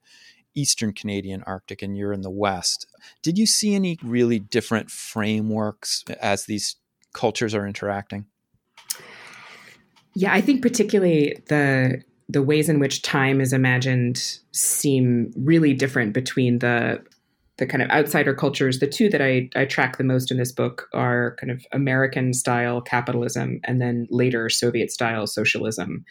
eastern 0.54 0.92
canadian 0.92 1.44
arctic 1.44 1.82
and 1.82 1.96
you're 1.96 2.12
in 2.12 2.22
the 2.22 2.30
west. 2.30 2.88
Did 3.22 3.38
you 3.38 3.46
see 3.46 3.74
any 3.74 3.98
really 4.04 4.40
different 4.40 4.92
frameworks 4.92 6.04
eh, 6.10 6.16
as 6.22 6.46
these 6.46 6.76
cultures 7.14 7.56
are 7.56 7.66
interacting 7.66 8.26
yeah, 10.14 10.34
I 10.34 10.42
think 10.42 10.62
particularly 10.62 11.38
the 11.48 12.04
the 12.30 12.42
ways 12.42 12.70
in 12.70 12.80
which 12.80 13.02
time 13.02 13.42
is 13.42 13.52
imagined 13.52 14.40
seem 14.52 15.34
really 15.36 15.74
different 15.74 16.14
between 16.14 16.60
the 16.60 17.02
the 17.58 17.68
kind 17.68 17.84
of 17.84 17.90
outsider 17.92 18.34
cultures, 18.34 18.80
the 18.80 18.88
two 18.88 19.08
that 19.10 19.22
I, 19.22 19.50
I 19.56 19.66
track 19.66 19.98
the 19.98 20.04
most 20.04 20.32
in 20.32 20.38
this 20.38 20.52
book 20.52 20.88
are 20.94 21.36
kind 21.40 21.52
of 21.52 21.64
American 21.72 22.34
style 22.34 22.82
capitalism 22.82 23.60
and 23.66 23.80
then 23.80 24.08
later 24.10 24.50
Soviet 24.50 24.90
style 24.90 25.28
socialism. 25.28 26.04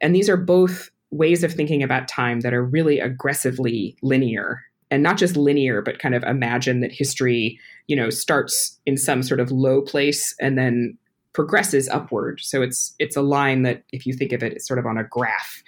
And 0.00 0.14
these 0.14 0.28
are 0.28 0.36
both 0.36 0.90
ways 1.10 1.42
of 1.42 1.52
thinking 1.52 1.82
about 1.82 2.06
time 2.06 2.40
that 2.40 2.54
are 2.54 2.64
really 2.64 3.00
aggressively 3.00 3.96
linear 4.02 4.62
and 4.90 5.02
not 5.02 5.16
just 5.16 5.36
linear 5.36 5.82
but 5.82 5.98
kind 5.98 6.14
of 6.14 6.22
imagine 6.24 6.80
that 6.80 6.92
history 6.92 7.58
you 7.86 7.96
know 7.96 8.10
starts 8.10 8.78
in 8.84 8.96
some 8.96 9.22
sort 9.22 9.40
of 9.40 9.50
low 9.50 9.80
place 9.80 10.34
and 10.40 10.58
then 10.58 10.98
progresses 11.34 11.88
upward. 11.88 12.40
So 12.40 12.62
it's 12.62 12.94
it's 12.98 13.16
a 13.16 13.22
line 13.22 13.62
that 13.62 13.82
if 13.92 14.06
you 14.06 14.14
think 14.14 14.32
of 14.32 14.42
it 14.42 14.54
it's 14.54 14.66
sort 14.66 14.78
of 14.78 14.86
on 14.86 14.96
a 14.96 15.04
graph. 15.04 15.62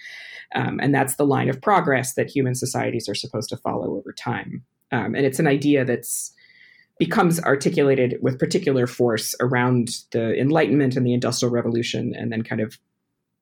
Um, 0.55 0.79
and 0.81 0.95
that's 0.95 1.17
the 1.17 1.27
line 1.27 1.51
of 1.51 1.61
progress 1.61 2.15
that 2.15 2.31
human 2.31 2.55
societies 2.55 3.09
are 3.09 3.15
supposed 3.15 3.49
to 3.51 3.57
follow 3.57 3.97
over 3.97 4.13
time. 4.13 4.65
Um, 4.93 5.17
and 5.17 5.27
it's 5.27 5.41
an 5.41 5.49
idea 5.49 5.85
that's 5.85 6.33
becomes 6.99 7.41
articulated 7.41 8.17
with 8.23 8.39
particular 8.39 8.87
force 8.87 9.35
around 9.41 9.89
the 10.13 10.39
enlightenment 10.41 10.97
and 10.97 11.07
the 11.07 11.13
industrial 11.13 11.53
revolution 11.53 12.15
and 12.17 12.33
then 12.33 12.43
kind 12.43 12.61
of 12.61 12.79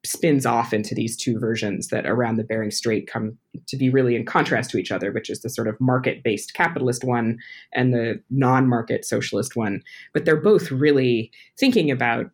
spins 0.04 0.44
off 0.44 0.72
into 0.72 0.94
these 0.94 1.16
two 1.16 1.38
versions 1.38 1.88
that 1.88 2.06
around 2.06 2.36
the 2.36 2.44
Bering 2.44 2.70
Strait 2.70 3.06
come 3.06 3.36
to 3.66 3.76
be 3.76 3.90
really 3.90 4.14
in 4.16 4.24
contrast 4.24 4.70
to 4.70 4.78
each 4.78 4.92
other, 4.92 5.12
which 5.12 5.30
is 5.30 5.40
the 5.40 5.50
sort 5.50 5.68
of 5.68 5.80
market 5.80 6.22
based 6.22 6.54
capitalist 6.54 7.04
one 7.04 7.38
and 7.72 7.92
the 7.92 8.22
non 8.30 8.68
market 8.68 9.04
socialist 9.04 9.56
one. 9.56 9.82
But 10.12 10.24
they're 10.24 10.36
both 10.40 10.70
really 10.70 11.30
thinking 11.58 11.90
about 11.90 12.26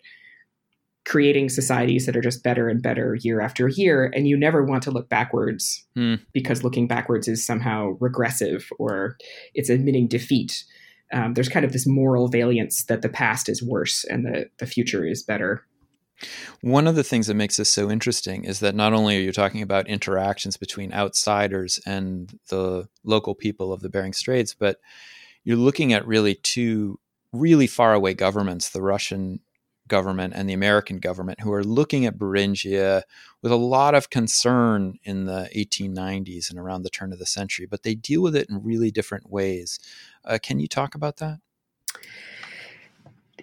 creating 1.07 1.49
societies 1.49 2.07
that 2.07 2.17
are 2.17 2.21
just 2.21 2.43
better 2.43 2.69
and 2.69 2.83
better 2.83 3.17
year 3.23 3.41
after 3.41 3.69
year. 3.69 4.13
And 4.15 4.29
you 4.29 4.37
never 4.37 4.65
want 4.65 4.83
to 4.85 4.91
look 4.91 5.09
backwards 5.09 5.85
hmm. 5.95 6.17
because 6.33 6.63
looking 6.63 6.87
backwards 6.87 7.27
is 7.27 7.45
somehow 7.45 7.97
regressive 8.01 8.69
or 8.79 9.17
it's 9.55 9.71
admitting 9.71 10.09
defeat. 10.09 10.65
Um, 11.13 11.35
there's 11.35 11.49
kind 11.49 11.65
of 11.65 11.73
this 11.73 11.87
moral 11.87 12.29
valiance 12.29 12.85
that 12.85 13.03
the 13.03 13.09
past 13.09 13.49
is 13.49 13.63
worse 13.63 14.05
and 14.05 14.25
the, 14.25 14.49
the 14.59 14.67
future 14.67 15.05
is 15.05 15.23
better. 15.23 15.65
One 16.61 16.87
of 16.87 16.95
the 16.95 17.05
things 17.05 17.27
that 17.27 17.35
makes 17.35 17.57
this 17.57 17.71
so 17.71 17.91
interesting 17.91 18.45
is 18.45 18.61
that 18.61 18.75
not 18.75 18.93
only 18.93 19.17
are 19.17 19.21
you 19.21 19.33
talking 19.33 19.63
about 19.63 19.89
interactions 19.89 20.57
between 20.57 20.93
outsiders 20.93 21.81
and 21.87 22.39
the 22.49 22.89
local 23.05 23.35
people 23.35 23.73
of 23.73 23.81
the 23.81 23.89
Bering 23.89 24.13
Straits, 24.13 24.55
but 24.55 24.79
you're 25.45 25.57
looking 25.57 25.93
at 25.93 26.07
really 26.07 26.35
two 26.35 26.99
really 27.33 27.67
far 27.67 27.95
away 27.95 28.13
governments, 28.15 28.71
the 28.71 28.83
Russian 28.83 29.41
government 29.89 30.33
and 30.37 30.49
the 30.49 30.55
American 30.55 30.99
government, 30.99 31.41
who 31.41 31.53
are 31.53 31.65
looking 31.65 32.07
at 32.07 32.19
Beringia 32.19 33.03
with 33.43 33.53
a 33.53 33.57
lot 33.57 33.95
of 33.95 34.11
concern 34.11 34.99
in 35.05 35.27
the 35.27 35.49
1890s 35.55 36.51
and 36.51 36.59
around 36.59 36.83
the 36.83 36.91
turn 36.91 37.13
of 37.13 37.19
the 37.19 37.27
century, 37.27 37.67
but 37.67 37.83
they 37.83 37.95
deal 37.95 38.23
with 38.23 38.37
it 38.37 38.49
in 38.49 38.63
really 38.63 38.91
different 38.91 39.31
ways. 39.31 39.79
Uh, 40.25 40.39
can 40.43 40.61
you 40.61 40.69
talk 40.69 40.95
about 40.95 41.17
that? 41.19 41.41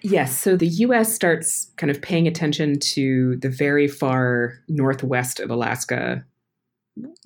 Yes. 0.02 0.38
So 0.38 0.56
the 0.56 0.66
US 0.66 1.14
starts 1.14 1.70
kind 1.76 1.90
of 1.90 2.00
paying 2.00 2.26
attention 2.26 2.78
to 2.80 3.36
the 3.36 3.50
very 3.50 3.88
far 3.88 4.54
northwest 4.68 5.40
of 5.40 5.50
Alaska, 5.50 6.24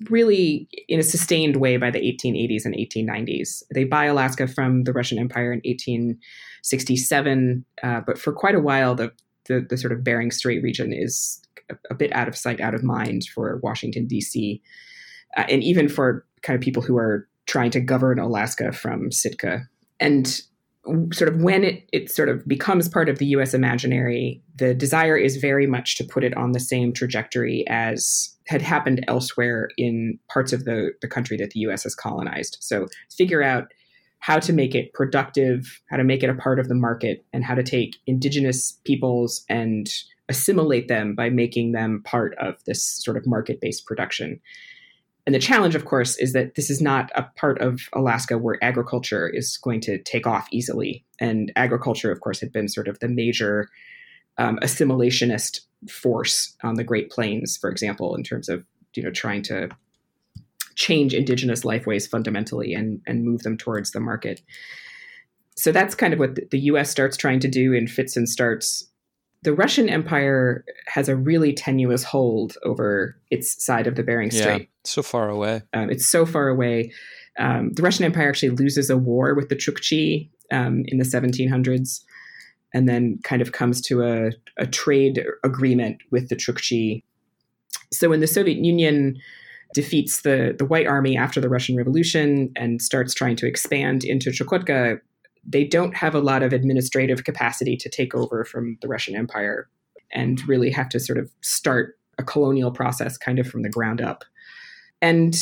really 0.09 0.67
in 0.87 0.99
a 0.99 1.03
sustained 1.03 1.57
way 1.57 1.77
by 1.77 1.91
the 1.91 1.99
1880s 1.99 2.65
and 2.65 2.75
1890s. 2.75 3.63
They 3.73 3.83
buy 3.83 4.05
Alaska 4.05 4.47
from 4.47 4.83
the 4.83 4.93
Russian 4.93 5.19
Empire 5.19 5.51
in 5.51 5.61
1867, 5.65 7.65
uh, 7.83 8.01
but 8.05 8.17
for 8.17 8.33
quite 8.33 8.55
a 8.55 8.59
while, 8.59 8.95
the, 8.95 9.11
the, 9.47 9.65
the, 9.69 9.77
sort 9.77 9.93
of 9.93 10.03
Bering 10.03 10.31
Strait 10.31 10.63
region 10.63 10.91
is 10.93 11.41
a, 11.69 11.75
a, 11.91 11.95
bit 11.95 12.11
out 12.13 12.27
of 12.27 12.37
sight, 12.37 12.61
out 12.61 12.75
of 12.75 12.83
mind 12.83 13.23
for 13.33 13.59
Washington, 13.63 14.07
D.C., 14.07 14.61
uh, 15.35 15.45
and 15.49 15.63
even 15.63 15.89
for 15.89 16.25
kind 16.43 16.55
of 16.55 16.61
people 16.61 16.83
who 16.83 16.97
are 16.97 17.27
trying 17.45 17.71
to 17.71 17.81
govern 17.81 18.19
Alaska 18.19 18.71
from 18.71 19.11
Sitka. 19.11 19.67
And 19.99 20.41
sort 21.13 21.33
of 21.33 21.41
when 21.41 21.63
it, 21.63 21.87
it 21.93 22.11
sort 22.11 22.29
of 22.29 22.45
becomes 22.47 22.89
part 22.89 23.07
of 23.07 23.17
the 23.17 23.25
US 23.27 23.53
imaginary, 23.53 24.41
the 24.55 24.73
desire 24.73 25.15
is 25.15 25.37
very 25.37 25.65
much 25.65 25.95
to 25.95 26.03
put 26.03 26.23
it 26.23 26.35
on 26.35 26.51
the 26.51 26.59
same 26.59 26.91
trajectory 26.91 27.65
as 27.67 28.35
had 28.47 28.61
happened 28.61 29.03
elsewhere 29.07 29.69
in 29.77 30.19
parts 30.29 30.51
of 30.51 30.65
the, 30.65 30.91
the 31.01 31.07
country 31.07 31.37
that 31.37 31.51
the 31.51 31.61
US 31.61 31.83
has 31.83 31.95
colonized. 31.95 32.57
So 32.59 32.87
figure 33.15 33.41
out 33.41 33.73
how 34.19 34.39
to 34.39 34.53
make 34.53 34.75
it 34.75 34.93
productive, 34.93 35.81
how 35.89 35.97
to 35.97 36.03
make 36.03 36.23
it 36.23 36.29
a 36.29 36.35
part 36.35 36.59
of 36.59 36.67
the 36.67 36.75
market, 36.75 37.25
and 37.33 37.43
how 37.43 37.55
to 37.55 37.63
take 37.63 37.97
indigenous 38.07 38.79
peoples 38.85 39.43
and 39.49 39.89
assimilate 40.29 40.87
them 40.87 41.15
by 41.15 41.29
making 41.29 41.73
them 41.73 42.01
part 42.05 42.33
of 42.37 42.55
this 42.65 42.83
sort 42.83 43.17
of 43.17 43.27
market 43.27 43.59
based 43.59 43.85
production. 43.85 44.39
And 45.25 45.33
the 45.33 45.39
challenge, 45.39 45.75
of 45.75 45.85
course, 45.85 46.17
is 46.17 46.33
that 46.33 46.55
this 46.55 46.69
is 46.69 46.81
not 46.81 47.09
a 47.15 47.23
part 47.23 47.61
of 47.61 47.81
Alaska 47.93 48.37
where 48.37 48.61
agriculture 48.61 49.29
is 49.29 49.57
going 49.57 49.79
to 49.81 49.97
take 49.99 50.27
off 50.27 50.47
easily. 50.51 51.05
And 51.19 51.51
agriculture, 51.55 52.11
of 52.11 52.19
course, 52.19 52.41
had 52.41 52.51
been 52.51 52.67
sort 52.67 52.89
of 52.89 52.99
the 52.99 53.07
major 53.07 53.69
um, 54.37 54.59
assimilationist 54.61 55.61
force 55.89 56.55
on 56.63 56.75
the 56.75 56.83
Great 56.83 57.09
Plains, 57.09 57.57
for 57.57 57.69
example, 57.69 58.15
in 58.15 58.23
terms 58.23 58.49
of 58.49 58.65
you 58.95 59.03
know 59.03 59.11
trying 59.11 59.41
to 59.43 59.69
change 60.75 61.13
indigenous 61.13 61.61
lifeways 61.63 62.09
fundamentally 62.09 62.73
and 62.73 63.01
and 63.07 63.23
move 63.23 63.43
them 63.43 63.57
towards 63.57 63.91
the 63.91 63.99
market. 63.99 64.41
So 65.55 65.71
that's 65.71 65.95
kind 65.95 66.13
of 66.13 66.19
what 66.19 66.49
the 66.49 66.59
U.S. 66.59 66.89
starts 66.89 67.15
trying 67.15 67.39
to 67.41 67.47
do 67.47 67.73
in 67.73 67.87
fits 67.87 68.17
and 68.17 68.27
starts 68.27 68.87
the 69.43 69.53
Russian 69.53 69.89
Empire 69.89 70.63
has 70.87 71.09
a 71.09 71.15
really 71.15 71.53
tenuous 71.53 72.03
hold 72.03 72.57
over 72.63 73.17
its 73.29 73.63
side 73.63 73.87
of 73.87 73.95
the 73.95 74.03
Bering 74.03 74.31
Strait. 74.31 74.61
Yeah, 74.61 74.67
so 74.85 75.03
far 75.03 75.29
away. 75.29 75.61
Um, 75.73 75.89
it's 75.89 76.07
so 76.07 76.25
far 76.25 76.47
away. 76.47 76.91
Um, 77.37 77.71
the 77.73 77.81
Russian 77.81 78.05
Empire 78.05 78.29
actually 78.29 78.51
loses 78.51 78.89
a 78.89 78.97
war 78.97 79.35
with 79.35 79.49
the 79.49 79.55
Chukchi 79.55 80.29
um, 80.51 80.83
in 80.87 80.97
the 80.97 81.03
1700s, 81.03 82.01
and 82.73 82.87
then 82.87 83.19
kind 83.23 83.41
of 83.41 83.51
comes 83.51 83.81
to 83.81 84.03
a, 84.03 84.31
a 84.57 84.65
trade 84.65 85.23
agreement 85.43 85.97
with 86.09 86.29
the 86.29 86.35
Chukchi. 86.35 87.03
So 87.91 88.09
when 88.09 88.21
the 88.21 88.27
Soviet 88.27 88.63
Union 88.63 89.17
defeats 89.73 90.21
the, 90.21 90.55
the 90.57 90.65
White 90.65 90.87
Army 90.87 91.17
after 91.17 91.41
the 91.41 91.49
Russian 91.49 91.75
Revolution 91.75 92.51
and 92.55 92.81
starts 92.81 93.13
trying 93.13 93.35
to 93.37 93.47
expand 93.47 94.03
into 94.03 94.29
Chukotka, 94.29 94.99
they 95.45 95.63
don't 95.63 95.95
have 95.95 96.15
a 96.15 96.19
lot 96.19 96.43
of 96.43 96.53
administrative 96.53 97.23
capacity 97.23 97.75
to 97.77 97.89
take 97.89 98.15
over 98.15 98.45
from 98.45 98.77
the 98.81 98.87
Russian 98.87 99.15
Empire 99.15 99.69
and 100.11 100.47
really 100.47 100.69
have 100.69 100.89
to 100.89 100.99
sort 100.99 101.17
of 101.17 101.29
start 101.41 101.97
a 102.17 102.23
colonial 102.23 102.71
process 102.71 103.17
kind 103.17 103.39
of 103.39 103.47
from 103.47 103.63
the 103.63 103.69
ground 103.69 104.01
up. 104.01 104.23
And 105.01 105.35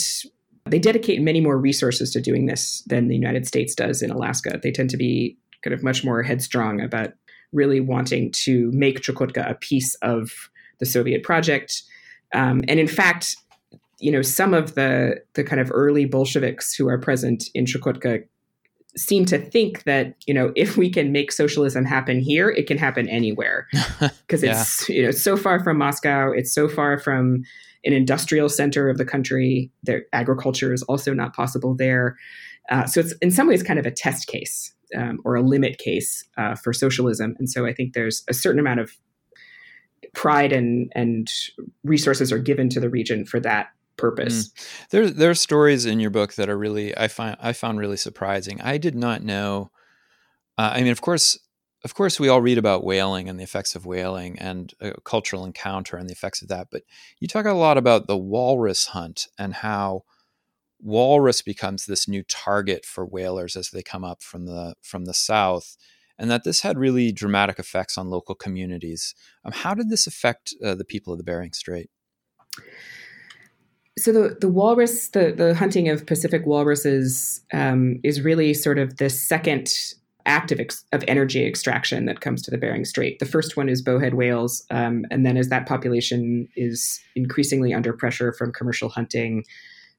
they 0.65 0.79
dedicate 0.79 1.21
many 1.21 1.41
more 1.41 1.57
resources 1.57 2.11
to 2.11 2.21
doing 2.21 2.45
this 2.45 2.83
than 2.87 3.07
the 3.07 3.15
United 3.15 3.47
States 3.47 3.75
does 3.75 4.01
in 4.01 4.11
Alaska. 4.11 4.59
They 4.61 4.71
tend 4.71 4.89
to 4.91 4.97
be 4.97 5.37
kind 5.63 5.73
of 5.73 5.83
much 5.83 6.03
more 6.03 6.23
headstrong 6.23 6.81
about 6.81 7.13
really 7.51 7.79
wanting 7.79 8.31
to 8.31 8.71
make 8.73 9.01
Chukotka 9.01 9.49
a 9.49 9.55
piece 9.55 9.95
of 9.95 10.31
the 10.79 10.85
Soviet 10.85 11.23
project. 11.23 11.83
Um, 12.33 12.61
and 12.67 12.79
in 12.79 12.87
fact, 12.87 13.35
you 13.99 14.11
know, 14.11 14.21
some 14.21 14.53
of 14.53 14.73
the 14.75 15.21
the 15.35 15.43
kind 15.43 15.61
of 15.61 15.69
early 15.71 16.05
Bolsheviks 16.05 16.73
who 16.73 16.87
are 16.89 16.97
present 16.97 17.43
in 17.53 17.65
Chukotka 17.65 18.23
seem 18.97 19.25
to 19.25 19.37
think 19.37 19.83
that 19.83 20.15
you 20.27 20.33
know 20.33 20.51
if 20.55 20.77
we 20.77 20.89
can 20.89 21.11
make 21.11 21.31
socialism 21.31 21.85
happen 21.85 22.19
here 22.19 22.49
it 22.49 22.67
can 22.67 22.77
happen 22.77 23.07
anywhere. 23.09 23.67
Because 24.27 24.43
yeah. 24.43 24.51
it's 24.51 24.89
you 24.89 25.03
know 25.03 25.11
so 25.11 25.35
far 25.35 25.61
from 25.61 25.77
moscow 25.77 26.31
it's 26.31 26.53
so 26.53 26.67
far 26.69 26.97
from 26.97 27.43
an 27.83 27.93
industrial 27.93 28.47
center 28.47 28.89
of 28.89 28.97
the 28.97 29.05
country 29.05 29.71
their 29.83 30.03
agriculture 30.13 30.73
is 30.73 30.83
also 30.83 31.13
not 31.13 31.35
possible 31.35 31.75
there. 31.75 32.17
Uh, 32.69 32.85
so 32.85 33.01
it's 33.01 33.13
in 33.21 33.31
some 33.31 33.47
ways 33.47 33.63
kind 33.63 33.79
of 33.79 33.85
a 33.85 33.91
test 33.91 34.27
case 34.27 34.73
um, 34.95 35.19
or 35.25 35.35
a 35.35 35.41
limit 35.41 35.77
case 35.77 36.23
uh, 36.37 36.55
for 36.55 36.71
socialism. 36.73 37.35
And 37.39 37.49
so 37.49 37.65
i 37.65 37.73
think 37.73 37.93
there's 37.93 38.23
a 38.29 38.33
certain 38.33 38.59
amount 38.59 38.79
of 38.79 38.91
pride 40.13 40.51
and 40.51 40.91
and 40.95 41.31
resources 41.83 42.31
are 42.31 42.39
given 42.39 42.69
to 42.69 42.79
the 42.79 42.89
region 42.89 43.25
for 43.25 43.39
that 43.39 43.67
purpose. 44.01 44.49
Mm. 44.49 44.89
There, 44.89 45.09
there 45.09 45.29
are 45.29 45.35
stories 45.35 45.85
in 45.85 45.99
your 45.99 46.09
book 46.09 46.33
that 46.33 46.49
are 46.49 46.57
really 46.57 46.97
I 46.97 47.07
find 47.07 47.37
I 47.39 47.53
found 47.53 47.79
really 47.79 47.97
surprising. 47.97 48.59
I 48.61 48.77
did 48.77 48.95
not 48.95 49.23
know. 49.23 49.71
Uh, 50.57 50.71
I 50.73 50.81
mean, 50.81 50.91
of 50.91 51.01
course, 51.01 51.39
of 51.83 51.95
course, 51.95 52.19
we 52.19 52.27
all 52.27 52.41
read 52.41 52.57
about 52.57 52.83
whaling 52.83 53.29
and 53.29 53.39
the 53.39 53.43
effects 53.43 53.75
of 53.75 53.85
whaling 53.85 54.37
and 54.39 54.73
cultural 55.03 55.45
encounter 55.45 55.97
and 55.97 56.07
the 56.07 56.13
effects 56.13 56.41
of 56.41 56.47
that. 56.49 56.67
But 56.71 56.83
you 57.19 57.27
talk 57.27 57.45
a 57.45 57.53
lot 57.53 57.77
about 57.77 58.07
the 58.07 58.17
walrus 58.17 58.87
hunt 58.87 59.27
and 59.37 59.53
how 59.53 60.03
walrus 60.79 61.41
becomes 61.41 61.85
this 61.85 62.07
new 62.07 62.23
target 62.23 62.85
for 62.85 63.05
whalers 63.05 63.55
as 63.55 63.69
they 63.69 63.83
come 63.83 64.03
up 64.03 64.23
from 64.23 64.45
the 64.47 64.75
from 64.81 65.05
the 65.05 65.13
south 65.13 65.77
and 66.21 66.29
that 66.29 66.43
this 66.43 66.61
had 66.61 66.77
really 66.77 67.11
dramatic 67.11 67.57
effects 67.57 67.97
on 67.97 68.11
local 68.11 68.35
communities. 68.35 69.15
Um, 69.43 69.51
how 69.51 69.73
did 69.73 69.89
this 69.89 70.05
affect 70.05 70.53
uh, 70.63 70.75
the 70.75 70.85
people 70.85 71.11
of 71.11 71.17
the 71.17 71.23
Bering 71.23 71.51
Strait? 71.51 71.89
So 73.97 74.11
the 74.11 74.37
the 74.39 74.47
walrus 74.47 75.09
the 75.09 75.31
the 75.31 75.53
hunting 75.53 75.89
of 75.89 76.05
Pacific 76.05 76.45
walruses 76.45 77.41
um, 77.53 77.99
is 78.03 78.21
really 78.21 78.53
sort 78.53 78.79
of 78.79 78.97
the 78.97 79.09
second 79.09 79.95
act 80.25 80.51
of, 80.51 80.59
ex- 80.59 80.85
of 80.91 81.03
energy 81.07 81.45
extraction 81.45 82.05
that 82.05 82.21
comes 82.21 82.43
to 82.43 82.51
the 82.51 82.57
Bering 82.57 82.85
Strait. 82.85 83.17
The 83.19 83.25
first 83.25 83.57
one 83.57 83.67
is 83.67 83.81
bowhead 83.81 84.13
whales, 84.13 84.63
um, 84.69 85.05
and 85.09 85.25
then 85.25 85.35
as 85.35 85.49
that 85.49 85.65
population 85.65 86.47
is 86.55 86.99
increasingly 87.15 87.73
under 87.73 87.91
pressure 87.91 88.31
from 88.31 88.53
commercial 88.53 88.89
hunting, 88.89 89.43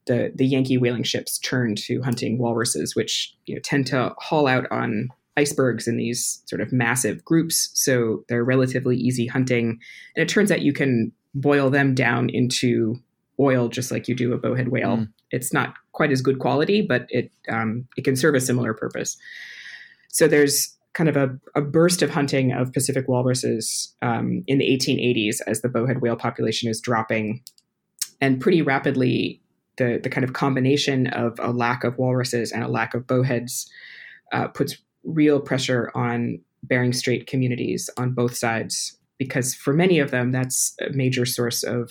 the 0.07 0.33
the 0.35 0.47
Yankee 0.47 0.79
whaling 0.79 1.03
ships 1.03 1.39
turned 1.39 1.79
to 1.79 2.03
hunting 2.03 2.39
walruses, 2.39 2.97
which 2.97 3.35
you 3.47 3.55
know, 3.55 3.61
tend 3.63 3.87
to 3.89 4.15
haul 4.19 4.47
out 4.47 4.67
on 4.71 5.09
icebergs 5.37 5.89
in 5.89 5.97
these 5.97 6.43
sort 6.47 6.61
of 6.61 6.73
massive 6.73 7.25
groups. 7.25 7.71
So 7.75 8.25
they're 8.29 8.45
relatively 8.45 8.97
easy 8.97 9.27
hunting, 9.27 9.81
and 10.17 10.23
it 10.23 10.29
turns 10.29 10.51
out 10.51 10.63
you 10.63 10.73
can 10.73 11.13
boil 11.35 11.71
them 11.71 11.95
down 11.95 12.29
into 12.31 13.01
oil 13.41 13.69
just 13.69 13.91
like 13.91 14.09
you 14.09 14.15
do 14.15 14.33
a 14.33 14.39
bowhead 14.39 14.69
whale. 14.69 14.99
Mm. 14.99 15.09
It's 15.31 15.53
not 15.53 15.75
quite 15.93 16.13
as 16.13 16.23
good 16.23 16.39
quality, 16.39 16.83
but 16.83 17.07
it 17.09 17.31
um, 17.49 17.87
it 17.97 18.05
can 18.05 18.17
serve 18.17 18.35
a 18.35 18.41
similar 18.41 18.75
purpose. 18.75 19.17
So 20.09 20.29
there's 20.29 20.77
kind 20.93 21.09
of 21.09 21.17
a, 21.17 21.39
a 21.55 21.63
burst 21.63 22.03
of 22.03 22.11
hunting 22.11 22.53
of 22.53 22.73
Pacific 22.73 23.09
walruses 23.09 23.95
um, 24.03 24.45
in 24.47 24.59
the 24.59 24.67
1880s 24.67 25.41
as 25.47 25.63
the 25.63 25.69
bowhead 25.69 26.03
whale 26.03 26.17
population 26.17 26.69
is 26.69 26.81
dropping, 26.81 27.43
and 28.21 28.41
pretty 28.41 28.63
rapidly 28.63 29.41
the 29.79 29.99
the 30.03 30.11
kind 30.11 30.25
of 30.25 30.33
combination 30.33 31.07
of 31.09 31.39
a 31.41 31.51
lack 31.51 31.85
of 31.85 31.97
walruses 31.99 32.53
and 32.53 32.63
a 32.63 32.69
lack 32.69 32.95
of 32.95 33.07
bowheads 33.07 33.67
uh, 34.33 34.49
puts 34.49 34.77
real 35.05 35.41
pressure 35.41 35.91
on 35.95 36.39
Bering 36.63 36.93
Strait 36.93 37.27
communities 37.27 37.91
on 37.97 38.13
both 38.13 38.37
sides 38.37 38.97
because 39.19 39.55
for 39.55 39.73
many 39.73 39.99
of 39.99 40.11
them 40.11 40.33
that's 40.33 40.75
a 40.81 40.91
major 40.91 41.25
source 41.25 41.63
of 41.63 41.91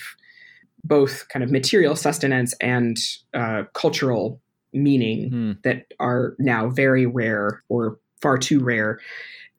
both 0.84 1.28
kind 1.30 1.44
of 1.44 1.52
material 1.52 1.96
sustenance 1.96 2.54
and 2.62 2.98
uh, 3.34 3.64
cultural 3.74 4.42
meaning 4.74 5.30
hmm. 5.30 5.52
that 5.64 5.86
are 6.00 6.36
now 6.40 6.70
very 6.70 7.06
rare 7.06 7.64
or 7.70 8.00
far 8.22 8.38
too 8.38 8.60
rare 8.60 9.00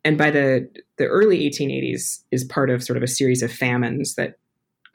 and 0.05 0.17
by 0.17 0.31
the 0.31 0.69
the 0.97 1.07
early 1.07 1.49
1880s 1.49 2.23
is 2.31 2.45
part 2.45 2.71
of 2.71 2.83
sort 2.83 2.97
of 2.97 3.03
a 3.03 3.09
series 3.09 3.43
of 3.43 3.53
famines 3.53 4.15
that 4.15 4.39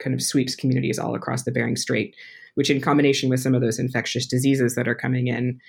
kind 0.00 0.14
of 0.14 0.22
sweeps 0.22 0.54
communities 0.54 0.98
all 0.98 1.14
across 1.14 1.44
the 1.44 1.52
Bering 1.52 1.76
Strait 1.76 2.14
which 2.58 2.70
in 2.70 2.80
combination 2.80 3.30
with 3.30 3.38
some 3.38 3.54
of 3.54 3.60
those 3.60 3.78
infectious 3.78 4.26
diseases 4.26 4.74
that 4.74 4.88
are 4.88 4.94
coming 4.96 5.28
in, 5.28 5.60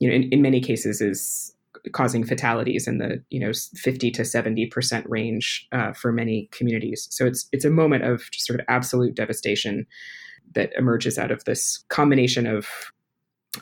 you 0.00 0.06
know, 0.06 0.14
in, 0.14 0.24
in 0.24 0.42
many 0.42 0.60
cases 0.60 1.00
is 1.00 1.54
causing 1.92 2.24
fatalities 2.24 2.86
in 2.86 2.98
the 2.98 3.22
you 3.30 3.40
know 3.40 3.52
50 3.74 4.10
to 4.12 4.24
70 4.24 4.66
percent 4.66 5.06
range 5.08 5.66
uh, 5.72 5.92
for 5.92 6.12
many 6.12 6.48
communities. 6.52 7.08
So 7.10 7.26
it's 7.26 7.48
it's 7.52 7.64
a 7.64 7.70
moment 7.70 8.04
of 8.04 8.30
just 8.30 8.46
sort 8.46 8.60
of 8.60 8.66
absolute 8.68 9.14
devastation 9.14 9.86
that 10.54 10.72
emerges 10.76 11.18
out 11.18 11.30
of 11.30 11.44
this 11.44 11.84
combination 11.88 12.46
of 12.46 12.68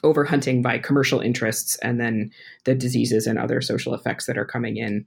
overhunting 0.03 0.63
by 0.63 0.79
commercial 0.79 1.21
interests 1.21 1.77
and 1.77 2.01
then 2.01 2.31
the 2.65 2.75
diseases 2.75 3.27
and 3.27 3.39
other 3.39 3.61
social 3.61 3.95
effects 3.95 4.27
that 4.27 4.39
are 4.39 4.45
coming 4.45 4.77
in 4.77 5.07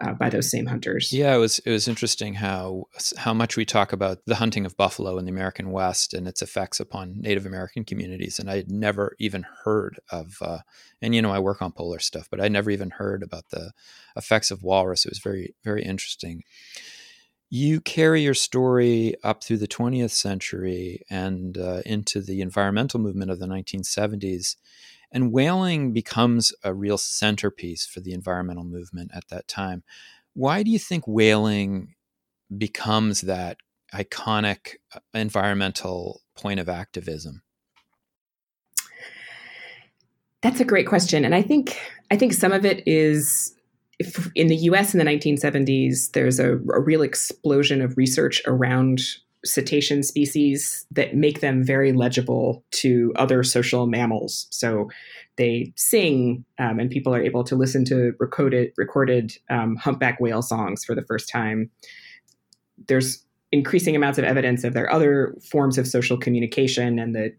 uh, 0.00 0.12
by 0.12 0.28
those 0.28 0.50
same 0.50 0.66
hunters. 0.66 1.12
Yeah, 1.12 1.34
it 1.34 1.38
was 1.38 1.60
it 1.60 1.70
was 1.70 1.86
interesting 1.86 2.34
how 2.34 2.86
how 3.16 3.32
much 3.32 3.56
we 3.56 3.64
talk 3.64 3.92
about 3.92 4.18
the 4.26 4.36
hunting 4.36 4.66
of 4.66 4.76
buffalo 4.76 5.18
in 5.18 5.24
the 5.24 5.30
American 5.30 5.70
West 5.70 6.14
and 6.14 6.26
its 6.26 6.42
effects 6.42 6.80
upon 6.80 7.20
Native 7.20 7.46
American 7.46 7.84
communities, 7.84 8.38
and 8.38 8.50
I 8.50 8.56
had 8.56 8.70
never 8.70 9.14
even 9.18 9.46
heard 9.64 10.00
of. 10.10 10.38
Uh, 10.40 10.58
and 11.00 11.14
you 11.14 11.22
know, 11.22 11.30
I 11.30 11.38
work 11.38 11.62
on 11.62 11.72
polar 11.72 12.00
stuff, 12.00 12.28
but 12.28 12.40
I 12.40 12.48
never 12.48 12.70
even 12.70 12.90
heard 12.90 13.22
about 13.22 13.50
the 13.50 13.72
effects 14.16 14.50
of 14.50 14.62
walrus. 14.62 15.04
It 15.04 15.12
was 15.12 15.20
very 15.20 15.54
very 15.62 15.84
interesting. 15.84 16.42
You 17.50 17.80
carry 17.80 18.22
your 18.22 18.34
story 18.34 19.14
up 19.22 19.44
through 19.44 19.58
the 19.58 19.68
20th 19.68 20.10
century 20.10 21.02
and 21.08 21.56
uh, 21.56 21.82
into 21.86 22.20
the 22.20 22.40
environmental 22.40 22.98
movement 22.98 23.30
of 23.30 23.38
the 23.38 23.46
1970s 23.46 24.56
and 25.14 25.32
whaling 25.32 25.92
becomes 25.92 26.52
a 26.64 26.74
real 26.74 26.98
centerpiece 26.98 27.86
for 27.86 28.00
the 28.00 28.12
environmental 28.12 28.64
movement 28.64 29.12
at 29.14 29.28
that 29.28 29.46
time. 29.46 29.84
Why 30.34 30.64
do 30.64 30.70
you 30.72 30.78
think 30.80 31.06
whaling 31.06 31.94
becomes 32.58 33.22
that 33.22 33.58
iconic 33.94 34.74
uh, 34.92 34.98
environmental 35.14 36.22
point 36.34 36.58
of 36.58 36.68
activism? 36.68 37.42
That's 40.42 40.60
a 40.60 40.64
great 40.64 40.86
question, 40.86 41.24
and 41.24 41.34
I 41.34 41.40
think 41.40 41.78
I 42.10 42.16
think 42.16 42.34
some 42.34 42.52
of 42.52 42.66
it 42.66 42.86
is 42.86 43.54
in 44.34 44.48
the 44.48 44.56
U.S. 44.56 44.92
in 44.92 44.98
the 44.98 45.04
1970s. 45.04 46.10
There's 46.12 46.38
a, 46.38 46.54
a 46.56 46.80
real 46.80 47.00
explosion 47.00 47.80
of 47.80 47.96
research 47.96 48.42
around 48.46 49.00
cetacean 49.44 50.02
species 50.02 50.86
that 50.90 51.14
make 51.14 51.40
them 51.40 51.62
very 51.62 51.92
legible 51.92 52.64
to 52.70 53.12
other 53.16 53.42
social 53.42 53.86
mammals. 53.86 54.46
So 54.50 54.88
they 55.36 55.72
sing, 55.76 56.44
um, 56.58 56.78
and 56.78 56.90
people 56.90 57.14
are 57.14 57.22
able 57.22 57.44
to 57.44 57.56
listen 57.56 57.84
to 57.86 58.12
recorded, 58.18 58.72
recorded 58.76 59.32
um, 59.50 59.76
humpback 59.76 60.20
whale 60.20 60.42
songs 60.42 60.84
for 60.84 60.94
the 60.94 61.02
first 61.02 61.28
time. 61.28 61.70
There's 62.88 63.24
increasing 63.52 63.94
amounts 63.94 64.18
of 64.18 64.24
evidence 64.24 64.64
of 64.64 64.74
their 64.74 64.90
other 64.92 65.34
forms 65.50 65.78
of 65.78 65.86
social 65.86 66.16
communication 66.16 66.98
and 66.98 67.14
the 67.14 67.32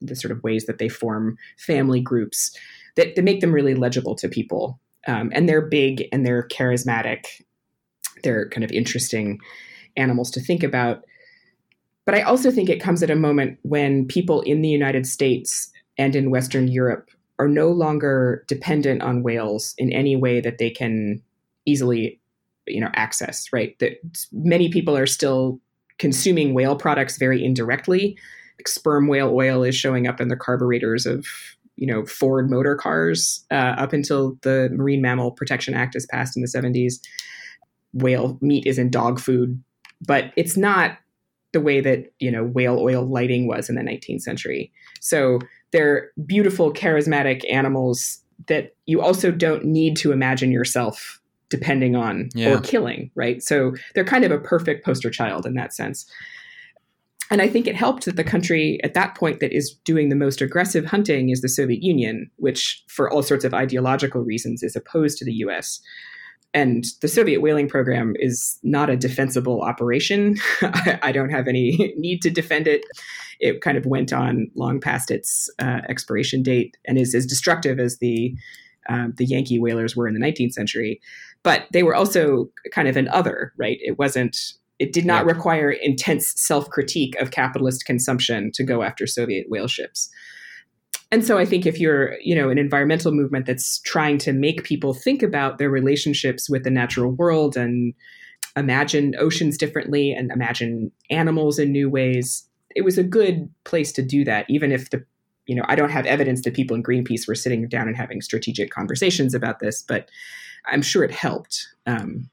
the 0.00 0.16
sort 0.16 0.32
of 0.32 0.42
ways 0.42 0.66
that 0.66 0.78
they 0.78 0.88
form 0.88 1.36
family 1.58 2.00
groups 2.00 2.56
that, 2.96 3.14
that 3.14 3.22
make 3.22 3.40
them 3.40 3.52
really 3.52 3.74
legible 3.74 4.14
to 4.16 4.28
people. 4.28 4.80
Um, 5.06 5.30
and 5.34 5.48
they're 5.48 5.66
big 5.66 6.08
and 6.12 6.26
they're 6.26 6.46
charismatic. 6.48 7.26
They're 8.22 8.48
kind 8.48 8.64
of 8.64 8.70
interesting 8.72 9.38
animals 9.96 10.30
to 10.32 10.40
think 10.40 10.62
about. 10.62 11.04
But 12.04 12.14
I 12.14 12.22
also 12.22 12.50
think 12.50 12.68
it 12.68 12.80
comes 12.80 13.02
at 13.02 13.10
a 13.10 13.16
moment 13.16 13.58
when 13.62 14.06
people 14.06 14.40
in 14.42 14.62
the 14.62 14.68
United 14.68 15.06
States 15.06 15.70
and 15.98 16.16
in 16.16 16.30
Western 16.30 16.68
Europe 16.68 17.10
are 17.38 17.48
no 17.48 17.68
longer 17.68 18.44
dependent 18.48 19.02
on 19.02 19.22
whales 19.22 19.74
in 19.78 19.92
any 19.92 20.16
way 20.16 20.40
that 20.40 20.58
they 20.58 20.70
can 20.70 21.22
easily 21.64 22.20
you 22.66 22.80
know 22.80 22.90
access 22.94 23.52
right? 23.52 23.78
That 23.80 23.92
many 24.32 24.68
people 24.68 24.96
are 24.96 25.06
still 25.06 25.60
consuming 25.98 26.54
whale 26.54 26.76
products 26.76 27.18
very 27.18 27.44
indirectly. 27.44 28.16
Sperm 28.66 29.08
whale 29.08 29.32
oil 29.34 29.64
is 29.64 29.74
showing 29.74 30.06
up 30.06 30.20
in 30.20 30.28
the 30.28 30.36
carburetors 30.36 31.06
of 31.06 31.26
you 31.76 31.86
know 31.86 32.04
ford 32.04 32.50
motor 32.50 32.76
cars 32.76 33.44
uh, 33.50 33.74
up 33.76 33.92
until 33.92 34.38
the 34.42 34.68
marine 34.72 35.02
mammal 35.02 35.32
protection 35.32 35.74
act 35.74 35.96
is 35.96 36.06
passed 36.06 36.36
in 36.36 36.42
the 36.42 36.48
70s 36.48 37.00
whale 37.92 38.38
meat 38.40 38.66
is 38.66 38.78
in 38.78 38.90
dog 38.90 39.20
food. 39.20 39.62
But 40.06 40.32
it's 40.36 40.56
not 40.56 40.98
the 41.52 41.60
way 41.60 41.80
that 41.80 42.12
you 42.18 42.30
know 42.30 42.44
whale 42.44 42.78
oil 42.78 43.06
lighting 43.06 43.46
was 43.46 43.68
in 43.68 43.74
the 43.74 43.82
19th 43.82 44.22
century. 44.22 44.72
So 45.00 45.40
they're 45.72 46.10
beautiful, 46.26 46.72
charismatic 46.72 47.42
animals 47.50 48.20
that 48.48 48.74
you 48.86 49.00
also 49.00 49.30
don't 49.30 49.64
need 49.64 49.96
to 49.96 50.12
imagine 50.12 50.50
yourself 50.50 51.20
depending 51.48 51.94
on 51.94 52.30
yeah. 52.34 52.54
or 52.54 52.60
killing, 52.60 53.10
right? 53.14 53.42
So 53.42 53.74
they're 53.94 54.04
kind 54.04 54.24
of 54.24 54.30
a 54.30 54.38
perfect 54.38 54.84
poster 54.84 55.10
child 55.10 55.44
in 55.44 55.54
that 55.54 55.74
sense. 55.74 56.10
And 57.30 57.40
I 57.40 57.48
think 57.48 57.66
it 57.66 57.76
helped 57.76 58.04
that 58.06 58.16
the 58.16 58.24
country 58.24 58.78
at 58.84 58.94
that 58.94 59.14
point 59.16 59.40
that 59.40 59.52
is 59.52 59.74
doing 59.84 60.08
the 60.08 60.16
most 60.16 60.42
aggressive 60.42 60.84
hunting 60.84 61.30
is 61.30 61.40
the 61.40 61.48
Soviet 61.48 61.82
Union, 61.82 62.30
which, 62.36 62.82
for 62.88 63.10
all 63.10 63.22
sorts 63.22 63.44
of 63.44 63.54
ideological 63.54 64.22
reasons, 64.22 64.62
is 64.62 64.76
opposed 64.76 65.18
to 65.18 65.24
the 65.24 65.32
US. 65.34 65.80
And 66.54 66.84
the 67.00 67.08
Soviet 67.08 67.40
whaling 67.40 67.68
program 67.68 68.14
is 68.18 68.58
not 68.62 68.90
a 68.90 68.96
defensible 68.96 69.62
operation. 69.62 70.36
I, 71.02 71.10
don't 71.10 71.30
have 71.30 71.48
any 71.48 71.94
need 71.96 72.20
to 72.22 72.30
defend 72.30 72.66
it. 72.66 72.84
It 73.40 73.62
kind 73.62 73.78
of 73.78 73.86
went 73.86 74.12
on 74.12 74.50
long 74.54 74.78
past 74.78 75.10
its 75.10 75.48
uh, 75.58 75.80
expiration 75.88 76.42
date 76.42 76.76
and 76.86 76.98
is 76.98 77.14
as 77.14 77.26
destructive 77.26 77.80
as 77.80 77.98
the 77.98 78.34
um, 78.88 79.14
the 79.16 79.24
Yankee 79.24 79.60
whalers 79.60 79.94
were 79.96 80.08
in 80.08 80.14
the 80.14 80.20
19th 80.20 80.52
century. 80.52 81.00
But 81.44 81.66
they 81.72 81.84
were 81.84 81.94
also 81.94 82.50
kind 82.72 82.88
of 82.88 82.96
an 82.96 83.08
other, 83.08 83.52
right? 83.56 83.78
It 83.80 83.98
wasn't. 83.98 84.36
It 84.78 84.92
did 84.92 85.06
not 85.06 85.24
require 85.24 85.70
intense 85.70 86.34
self 86.36 86.68
critique 86.68 87.14
of 87.20 87.30
capitalist 87.30 87.84
consumption 87.84 88.50
to 88.54 88.64
go 88.64 88.82
after 88.82 89.06
Soviet 89.06 89.46
whale 89.48 89.68
ships 89.68 90.10
and 91.12 91.24
so 91.24 91.38
i 91.38 91.44
think 91.44 91.64
if 91.66 91.78
you're 91.78 92.18
you 92.20 92.34
know 92.34 92.48
an 92.48 92.58
environmental 92.58 93.12
movement 93.12 93.46
that's 93.46 93.78
trying 93.80 94.18
to 94.18 94.32
make 94.32 94.64
people 94.64 94.94
think 94.94 95.22
about 95.22 95.58
their 95.58 95.70
relationships 95.70 96.50
with 96.50 96.64
the 96.64 96.70
natural 96.70 97.12
world 97.12 97.56
and 97.56 97.94
imagine 98.56 99.14
oceans 99.18 99.56
differently 99.56 100.12
and 100.12 100.32
imagine 100.32 100.90
animals 101.10 101.58
in 101.58 101.70
new 101.70 101.88
ways 101.88 102.48
it 102.74 102.82
was 102.82 102.98
a 102.98 103.04
good 103.04 103.48
place 103.64 103.92
to 103.92 104.02
do 104.02 104.24
that 104.24 104.44
even 104.48 104.72
if 104.72 104.90
the 104.90 105.04
you 105.46 105.54
know 105.54 105.64
i 105.68 105.76
don't 105.76 105.90
have 105.90 106.06
evidence 106.06 106.42
that 106.42 106.54
people 106.54 106.74
in 106.74 106.82
greenpeace 106.82 107.28
were 107.28 107.34
sitting 107.34 107.68
down 107.68 107.86
and 107.86 107.96
having 107.96 108.20
strategic 108.20 108.70
conversations 108.70 109.34
about 109.34 109.60
this 109.60 109.82
but 109.82 110.08
i'm 110.66 110.82
sure 110.82 111.04
it 111.04 111.12
helped. 111.12 111.68
Um, 111.86 112.28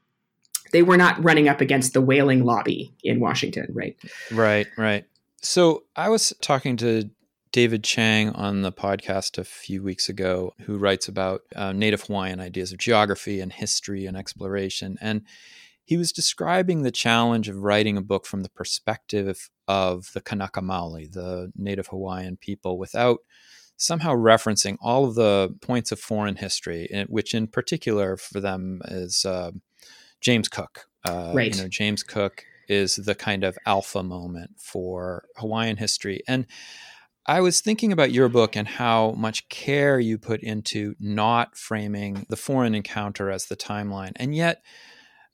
they 0.72 0.82
were 0.82 0.96
not 0.96 1.22
running 1.22 1.48
up 1.48 1.60
against 1.60 1.94
the 1.94 2.00
whaling 2.00 2.44
lobby 2.44 2.94
in 3.02 3.20
washington 3.20 3.66
right? 3.72 3.96
Right 4.30 4.68
right. 4.76 5.04
So 5.42 5.84
i 5.96 6.08
was 6.08 6.32
talking 6.40 6.76
to 6.78 7.10
David 7.52 7.82
Chang 7.82 8.30
on 8.30 8.62
the 8.62 8.72
podcast 8.72 9.36
a 9.38 9.44
few 9.44 9.82
weeks 9.82 10.08
ago, 10.08 10.54
who 10.60 10.78
writes 10.78 11.08
about 11.08 11.42
uh, 11.56 11.72
Native 11.72 12.02
Hawaiian 12.02 12.40
ideas 12.40 12.72
of 12.72 12.78
geography 12.78 13.40
and 13.40 13.52
history 13.52 14.06
and 14.06 14.16
exploration. 14.16 14.96
And 15.00 15.22
he 15.84 15.96
was 15.96 16.12
describing 16.12 16.82
the 16.82 16.92
challenge 16.92 17.48
of 17.48 17.58
writing 17.58 17.96
a 17.96 18.02
book 18.02 18.24
from 18.24 18.42
the 18.44 18.48
perspective 18.50 19.50
of 19.66 20.10
the 20.14 20.20
Kanaka 20.20 20.60
Maoli, 20.60 21.10
the 21.10 21.50
Native 21.56 21.88
Hawaiian 21.88 22.36
people, 22.36 22.78
without 22.78 23.18
somehow 23.76 24.14
referencing 24.14 24.76
all 24.80 25.06
of 25.06 25.16
the 25.16 25.52
points 25.60 25.90
of 25.90 25.98
foreign 25.98 26.36
history, 26.36 27.04
which 27.08 27.34
in 27.34 27.48
particular 27.48 28.16
for 28.16 28.38
them 28.38 28.80
is 28.84 29.24
uh, 29.24 29.50
James 30.20 30.48
Cook. 30.48 30.86
Uh, 31.04 31.32
right. 31.34 31.56
You 31.56 31.62
know, 31.62 31.68
James 31.68 32.04
Cook 32.04 32.44
is 32.68 32.94
the 32.96 33.16
kind 33.16 33.42
of 33.42 33.58
alpha 33.66 34.02
moment 34.02 34.52
for 34.58 35.24
Hawaiian 35.36 35.78
history. 35.78 36.22
And 36.28 36.46
I 37.26 37.40
was 37.40 37.60
thinking 37.60 37.92
about 37.92 38.12
your 38.12 38.28
book 38.28 38.56
and 38.56 38.66
how 38.66 39.12
much 39.12 39.48
care 39.48 40.00
you 40.00 40.18
put 40.18 40.40
into 40.40 40.94
not 40.98 41.56
framing 41.56 42.26
the 42.28 42.36
foreign 42.36 42.74
encounter 42.74 43.30
as 43.30 43.46
the 43.46 43.56
timeline. 43.56 44.12
And 44.16 44.34
yet, 44.34 44.62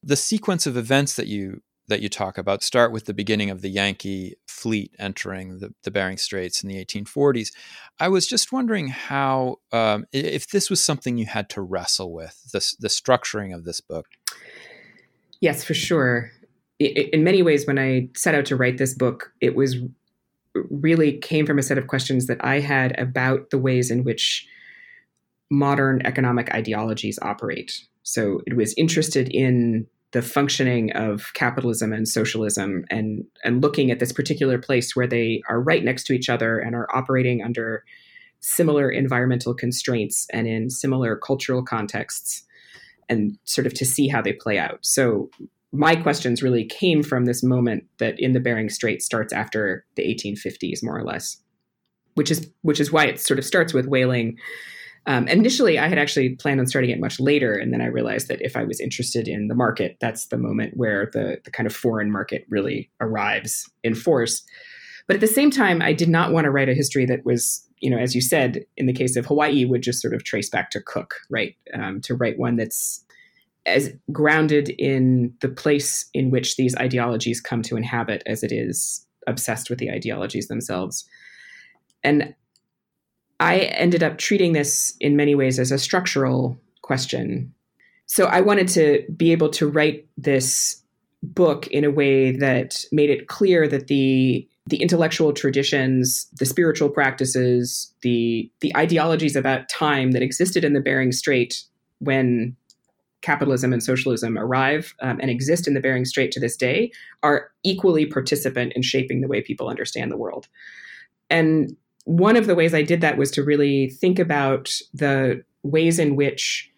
the 0.02 0.16
sequence 0.16 0.66
of 0.66 0.76
events 0.76 1.14
that 1.16 1.26
you 1.26 1.62
that 1.88 2.00
you 2.00 2.08
talk 2.08 2.36
about 2.36 2.62
start 2.62 2.90
with 2.92 3.04
the 3.04 3.14
beginning 3.14 3.50
of 3.50 3.62
the 3.62 3.68
Yankee 3.68 4.34
fleet 4.48 4.92
entering 4.98 5.58
the, 5.58 5.72
the 5.84 5.90
Bering 5.90 6.16
Straits 6.16 6.62
in 6.62 6.68
the 6.68 6.84
1840s. 6.84 7.52
I 8.00 8.08
was 8.08 8.26
just 8.26 8.52
wondering 8.52 8.88
how, 8.88 9.58
um, 9.72 10.04
if 10.12 10.48
this 10.48 10.68
was 10.68 10.82
something 10.82 11.16
you 11.16 11.26
had 11.26 11.48
to 11.50 11.62
wrestle 11.62 12.12
with, 12.12 12.40
the, 12.52 12.74
the 12.80 12.88
structuring 12.88 13.54
of 13.54 13.64
this 13.64 13.80
book. 13.80 14.06
Yes, 15.40 15.62
for 15.62 15.74
sure. 15.74 16.32
In 16.78 17.24
many 17.24 17.42
ways, 17.42 17.66
when 17.66 17.78
I 17.78 18.08
set 18.16 18.34
out 18.34 18.46
to 18.46 18.56
write 18.56 18.78
this 18.78 18.94
book, 18.94 19.32
it 19.40 19.54
was 19.54 19.76
really 20.70 21.18
came 21.18 21.46
from 21.46 21.58
a 21.58 21.62
set 21.62 21.78
of 21.78 21.86
questions 21.86 22.26
that 22.26 22.44
I 22.44 22.60
had 22.60 22.98
about 22.98 23.50
the 23.50 23.58
ways 23.58 23.90
in 23.90 24.04
which 24.04 24.46
modern 25.50 26.02
economic 26.04 26.52
ideologies 26.54 27.18
operate. 27.22 27.86
So 28.02 28.40
it 28.46 28.56
was 28.56 28.74
interested 28.76 29.28
in 29.28 29.86
the 30.12 30.22
functioning 30.22 30.92
of 30.92 31.32
capitalism 31.34 31.92
and 31.92 32.08
socialism 32.08 32.84
and 32.90 33.24
and 33.44 33.62
looking 33.62 33.90
at 33.90 33.98
this 33.98 34.12
particular 34.12 34.58
place 34.58 34.94
where 34.94 35.06
they 35.06 35.42
are 35.48 35.60
right 35.60 35.84
next 35.84 36.04
to 36.04 36.12
each 36.12 36.28
other 36.28 36.58
and 36.58 36.74
are 36.74 36.88
operating 36.96 37.42
under 37.42 37.84
similar 38.40 38.90
environmental 38.90 39.54
constraints 39.54 40.26
and 40.32 40.46
in 40.46 40.70
similar 40.70 41.16
cultural 41.16 41.62
contexts 41.62 42.44
and 43.08 43.36
sort 43.44 43.66
of 43.66 43.74
to 43.74 43.84
see 43.84 44.08
how 44.08 44.22
they 44.22 44.32
play 44.32 44.58
out. 44.58 44.78
So 44.82 45.30
my 45.76 45.96
questions 45.96 46.42
really 46.42 46.64
came 46.64 47.02
from 47.02 47.24
this 47.24 47.42
moment 47.42 47.84
that 47.98 48.18
in 48.18 48.32
the 48.32 48.40
Bering 48.40 48.68
Strait 48.68 49.02
starts 49.02 49.32
after 49.32 49.84
the 49.96 50.02
1850s, 50.02 50.82
more 50.82 50.98
or 50.98 51.04
less, 51.04 51.36
which 52.14 52.30
is 52.30 52.50
which 52.62 52.80
is 52.80 52.90
why 52.90 53.04
it 53.04 53.20
sort 53.20 53.38
of 53.38 53.44
starts 53.44 53.72
with 53.72 53.86
whaling. 53.86 54.38
Um, 55.08 55.28
initially, 55.28 55.78
I 55.78 55.86
had 55.86 55.98
actually 55.98 56.30
planned 56.30 56.58
on 56.58 56.66
starting 56.66 56.90
it 56.90 56.98
much 56.98 57.20
later, 57.20 57.54
and 57.54 57.72
then 57.72 57.80
I 57.80 57.86
realized 57.86 58.26
that 58.28 58.42
if 58.42 58.56
I 58.56 58.64
was 58.64 58.80
interested 58.80 59.28
in 59.28 59.46
the 59.46 59.54
market, 59.54 59.96
that's 60.00 60.26
the 60.26 60.38
moment 60.38 60.76
where 60.76 61.10
the 61.12 61.38
the 61.44 61.50
kind 61.50 61.66
of 61.66 61.74
foreign 61.74 62.10
market 62.10 62.44
really 62.48 62.90
arrives 63.00 63.68
in 63.84 63.94
force. 63.94 64.42
But 65.06 65.14
at 65.14 65.20
the 65.20 65.28
same 65.28 65.50
time, 65.50 65.82
I 65.82 65.92
did 65.92 66.08
not 66.08 66.32
want 66.32 66.46
to 66.46 66.50
write 66.50 66.68
a 66.68 66.74
history 66.74 67.06
that 67.06 67.24
was, 67.24 67.64
you 67.78 67.90
know, 67.90 67.98
as 67.98 68.14
you 68.14 68.20
said, 68.20 68.64
in 68.76 68.86
the 68.86 68.92
case 68.92 69.14
of 69.14 69.26
Hawaii, 69.26 69.64
would 69.64 69.82
just 69.82 70.02
sort 70.02 70.14
of 70.14 70.24
trace 70.24 70.50
back 70.50 70.70
to 70.70 70.80
Cook, 70.80 71.14
right? 71.30 71.54
Um, 71.72 72.00
to 72.00 72.14
write 72.14 72.38
one 72.38 72.56
that's 72.56 73.04
as 73.66 73.92
grounded 74.12 74.70
in 74.78 75.34
the 75.40 75.48
place 75.48 76.08
in 76.14 76.30
which 76.30 76.56
these 76.56 76.76
ideologies 76.76 77.40
come 77.40 77.62
to 77.62 77.76
inhabit 77.76 78.22
as 78.24 78.42
it 78.42 78.52
is 78.52 79.04
obsessed 79.26 79.68
with 79.68 79.78
the 79.78 79.90
ideologies 79.90 80.48
themselves. 80.48 81.04
And 82.04 82.34
I 83.40 83.58
ended 83.58 84.02
up 84.02 84.18
treating 84.18 84.52
this 84.52 84.94
in 85.00 85.16
many 85.16 85.34
ways 85.34 85.58
as 85.58 85.72
a 85.72 85.78
structural 85.78 86.58
question. 86.82 87.52
So 88.06 88.26
I 88.26 88.40
wanted 88.40 88.68
to 88.68 89.04
be 89.16 89.32
able 89.32 89.50
to 89.50 89.68
write 89.68 90.06
this 90.16 90.82
book 91.22 91.66
in 91.68 91.84
a 91.84 91.90
way 91.90 92.30
that 92.36 92.84
made 92.92 93.10
it 93.10 93.28
clear 93.28 93.66
that 93.68 93.88
the 93.88 94.48
the 94.68 94.82
intellectual 94.82 95.32
traditions, 95.32 96.26
the 96.40 96.46
spiritual 96.46 96.88
practices, 96.88 97.92
the 98.02 98.50
the 98.60 98.74
ideologies 98.76 99.36
about 99.36 99.68
time 99.68 100.12
that 100.12 100.22
existed 100.22 100.64
in 100.64 100.72
the 100.72 100.80
Bering 100.80 101.12
Strait 101.12 101.62
when 101.98 102.56
capitalism 103.26 103.72
and 103.72 103.82
socialism 103.82 104.38
arrive 104.38 104.94
um, 105.02 105.18
and 105.20 105.30
exist 105.30 105.66
in 105.66 105.74
the 105.74 105.80
Bering 105.80 106.04
Strait 106.04 106.30
to 106.30 106.38
this 106.38 106.56
day 106.56 106.92
are 107.24 107.50
equally 107.64 108.06
participant 108.06 108.72
in 108.76 108.82
shaping 108.82 109.20
the 109.20 109.26
way 109.26 109.42
people 109.42 109.68
understand 109.68 110.12
the 110.12 110.16
world. 110.16 110.46
And 111.28 111.76
one 112.04 112.36
of 112.36 112.46
the 112.46 112.54
ways 112.54 112.72
I 112.72 112.82
did 112.82 113.00
that 113.00 113.18
was 113.18 113.32
to 113.32 113.42
really 113.42 113.90
think 113.90 114.20
about 114.20 114.72
the 114.94 115.42
ways 115.64 115.98
in 115.98 116.14
which 116.14 116.70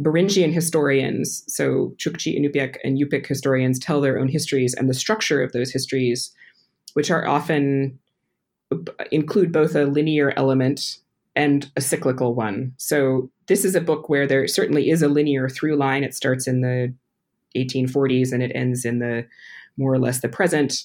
Beringian 0.00 0.52
historians, 0.52 1.44
so 1.46 1.94
Chukchi, 1.98 2.36
Inupiaq, 2.36 2.78
and 2.82 2.98
Yupik 2.98 3.24
historians, 3.24 3.78
tell 3.78 4.00
their 4.00 4.18
own 4.18 4.26
histories 4.26 4.74
and 4.74 4.90
the 4.90 4.94
structure 4.94 5.40
of 5.40 5.52
those 5.52 5.70
histories, 5.70 6.34
which 6.94 7.12
are 7.12 7.28
often 7.28 7.96
include 9.12 9.52
both 9.52 9.76
a 9.76 9.84
linear 9.84 10.32
element 10.36 10.98
and 11.36 11.70
a 11.76 11.80
cyclical 11.80 12.34
one. 12.34 12.72
So 12.76 13.30
this 13.46 13.64
is 13.64 13.74
a 13.74 13.80
book 13.80 14.08
where 14.08 14.26
there 14.26 14.46
certainly 14.46 14.90
is 14.90 15.02
a 15.02 15.08
linear 15.08 15.48
through 15.48 15.76
line. 15.76 16.04
It 16.04 16.14
starts 16.14 16.46
in 16.46 16.60
the 16.60 16.94
1840s 17.56 18.32
and 18.32 18.42
it 18.42 18.52
ends 18.54 18.84
in 18.84 18.98
the 18.98 19.26
more 19.76 19.92
or 19.92 19.98
less 19.98 20.20
the 20.20 20.28
present. 20.28 20.84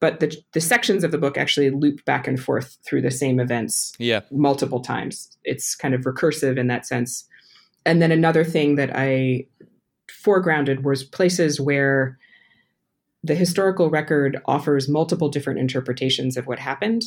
But 0.00 0.20
the, 0.20 0.34
the 0.52 0.60
sections 0.60 1.04
of 1.04 1.10
the 1.10 1.18
book 1.18 1.36
actually 1.36 1.70
loop 1.70 2.04
back 2.06 2.26
and 2.26 2.40
forth 2.40 2.78
through 2.86 3.02
the 3.02 3.10
same 3.10 3.38
events 3.38 3.92
yeah. 3.98 4.20
multiple 4.30 4.80
times. 4.80 5.36
It's 5.44 5.74
kind 5.74 5.94
of 5.94 6.02
recursive 6.02 6.58
in 6.58 6.68
that 6.68 6.86
sense. 6.86 7.26
And 7.84 8.00
then 8.00 8.10
another 8.10 8.44
thing 8.44 8.76
that 8.76 8.90
I 8.94 9.46
foregrounded 10.24 10.82
was 10.82 11.04
places 11.04 11.60
where 11.60 12.18
the 13.22 13.34
historical 13.34 13.90
record 13.90 14.40
offers 14.46 14.88
multiple 14.88 15.28
different 15.28 15.60
interpretations 15.60 16.36
of 16.36 16.46
what 16.46 16.58
happened. 16.58 17.02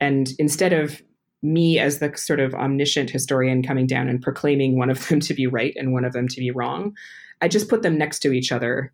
And 0.00 0.30
instead 0.38 0.72
of 0.72 1.02
me 1.42 1.78
as 1.78 1.98
the 1.98 2.12
sort 2.16 2.40
of 2.40 2.54
omniscient 2.54 3.10
historian 3.10 3.62
coming 3.62 3.86
down 3.86 4.08
and 4.08 4.22
proclaiming 4.22 4.76
one 4.76 4.90
of 4.90 5.08
them 5.08 5.20
to 5.20 5.34
be 5.34 5.46
right 5.46 5.74
and 5.76 5.92
one 5.92 6.04
of 6.04 6.12
them 6.12 6.28
to 6.28 6.40
be 6.40 6.50
wrong. 6.50 6.94
I 7.40 7.48
just 7.48 7.68
put 7.68 7.82
them 7.82 7.96
next 7.96 8.20
to 8.20 8.32
each 8.32 8.52
other. 8.52 8.92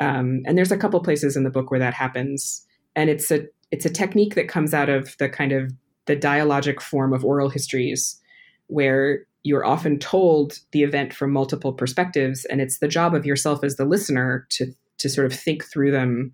Um, 0.00 0.42
and 0.46 0.56
there's 0.56 0.72
a 0.72 0.78
couple 0.78 1.00
places 1.02 1.36
in 1.36 1.44
the 1.44 1.50
book 1.50 1.70
where 1.70 1.80
that 1.80 1.94
happens. 1.94 2.64
And 2.96 3.10
it's 3.10 3.30
a 3.30 3.46
it's 3.70 3.84
a 3.84 3.90
technique 3.90 4.34
that 4.34 4.48
comes 4.48 4.72
out 4.72 4.88
of 4.88 5.14
the 5.18 5.28
kind 5.28 5.52
of 5.52 5.72
the 6.06 6.16
dialogic 6.16 6.80
form 6.80 7.12
of 7.12 7.24
oral 7.24 7.50
histories 7.50 8.18
where 8.68 9.26
you're 9.42 9.64
often 9.64 9.98
told 9.98 10.58
the 10.72 10.82
event 10.82 11.12
from 11.12 11.32
multiple 11.32 11.72
perspectives 11.72 12.44
and 12.46 12.60
it's 12.60 12.78
the 12.78 12.88
job 12.88 13.14
of 13.14 13.26
yourself 13.26 13.62
as 13.62 13.76
the 13.76 13.84
listener 13.84 14.46
to 14.50 14.72
to 14.98 15.08
sort 15.08 15.26
of 15.26 15.38
think 15.38 15.64
through 15.64 15.90
them 15.92 16.32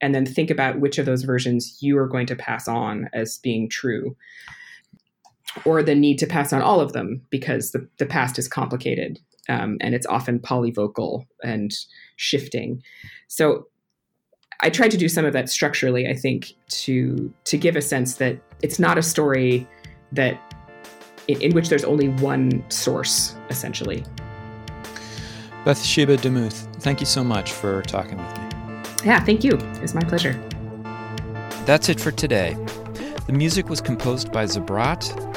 and 0.00 0.14
then 0.14 0.24
think 0.24 0.50
about 0.50 0.80
which 0.80 0.98
of 0.98 1.06
those 1.06 1.24
versions 1.24 1.76
you 1.80 1.98
are 1.98 2.06
going 2.06 2.26
to 2.26 2.36
pass 2.36 2.68
on 2.68 3.10
as 3.12 3.38
being 3.38 3.68
true 3.68 4.16
or 5.64 5.82
the 5.82 5.94
need 5.94 6.18
to 6.18 6.26
pass 6.26 6.52
on 6.52 6.62
all 6.62 6.80
of 6.80 6.92
them 6.92 7.22
because 7.30 7.72
the, 7.72 7.88
the 7.98 8.06
past 8.06 8.38
is 8.38 8.48
complicated 8.48 9.18
um, 9.48 9.76
and 9.80 9.94
it's 9.94 10.06
often 10.06 10.38
polyvocal 10.38 11.24
and 11.42 11.72
shifting. 12.16 12.82
So 13.28 13.66
I 14.60 14.70
tried 14.70 14.90
to 14.90 14.96
do 14.96 15.08
some 15.08 15.24
of 15.24 15.32
that 15.32 15.48
structurally, 15.48 16.08
I 16.08 16.14
think, 16.14 16.52
to 16.68 17.32
to 17.44 17.56
give 17.56 17.76
a 17.76 17.82
sense 17.82 18.16
that 18.16 18.38
it's 18.62 18.78
not 18.78 18.98
a 18.98 19.02
story 19.02 19.68
that 20.12 20.38
in, 21.28 21.40
in 21.40 21.54
which 21.54 21.68
there's 21.68 21.84
only 21.84 22.08
one 22.08 22.64
source, 22.70 23.36
essentially. 23.50 24.04
Bathsheba 25.64 26.16
DeMuth, 26.16 26.74
thank 26.80 27.00
you 27.00 27.06
so 27.06 27.22
much 27.22 27.52
for 27.52 27.82
talking 27.82 28.16
with 28.18 28.38
me. 28.38 28.44
Yeah, 29.04 29.22
thank 29.24 29.44
you. 29.44 29.58
It's 29.82 29.94
my 29.94 30.02
pleasure. 30.02 30.32
That's 31.66 31.88
it 31.88 32.00
for 32.00 32.10
today. 32.10 32.56
The 33.26 33.32
music 33.32 33.68
was 33.68 33.80
composed 33.80 34.32
by 34.32 34.44
Zabrat 34.44 35.36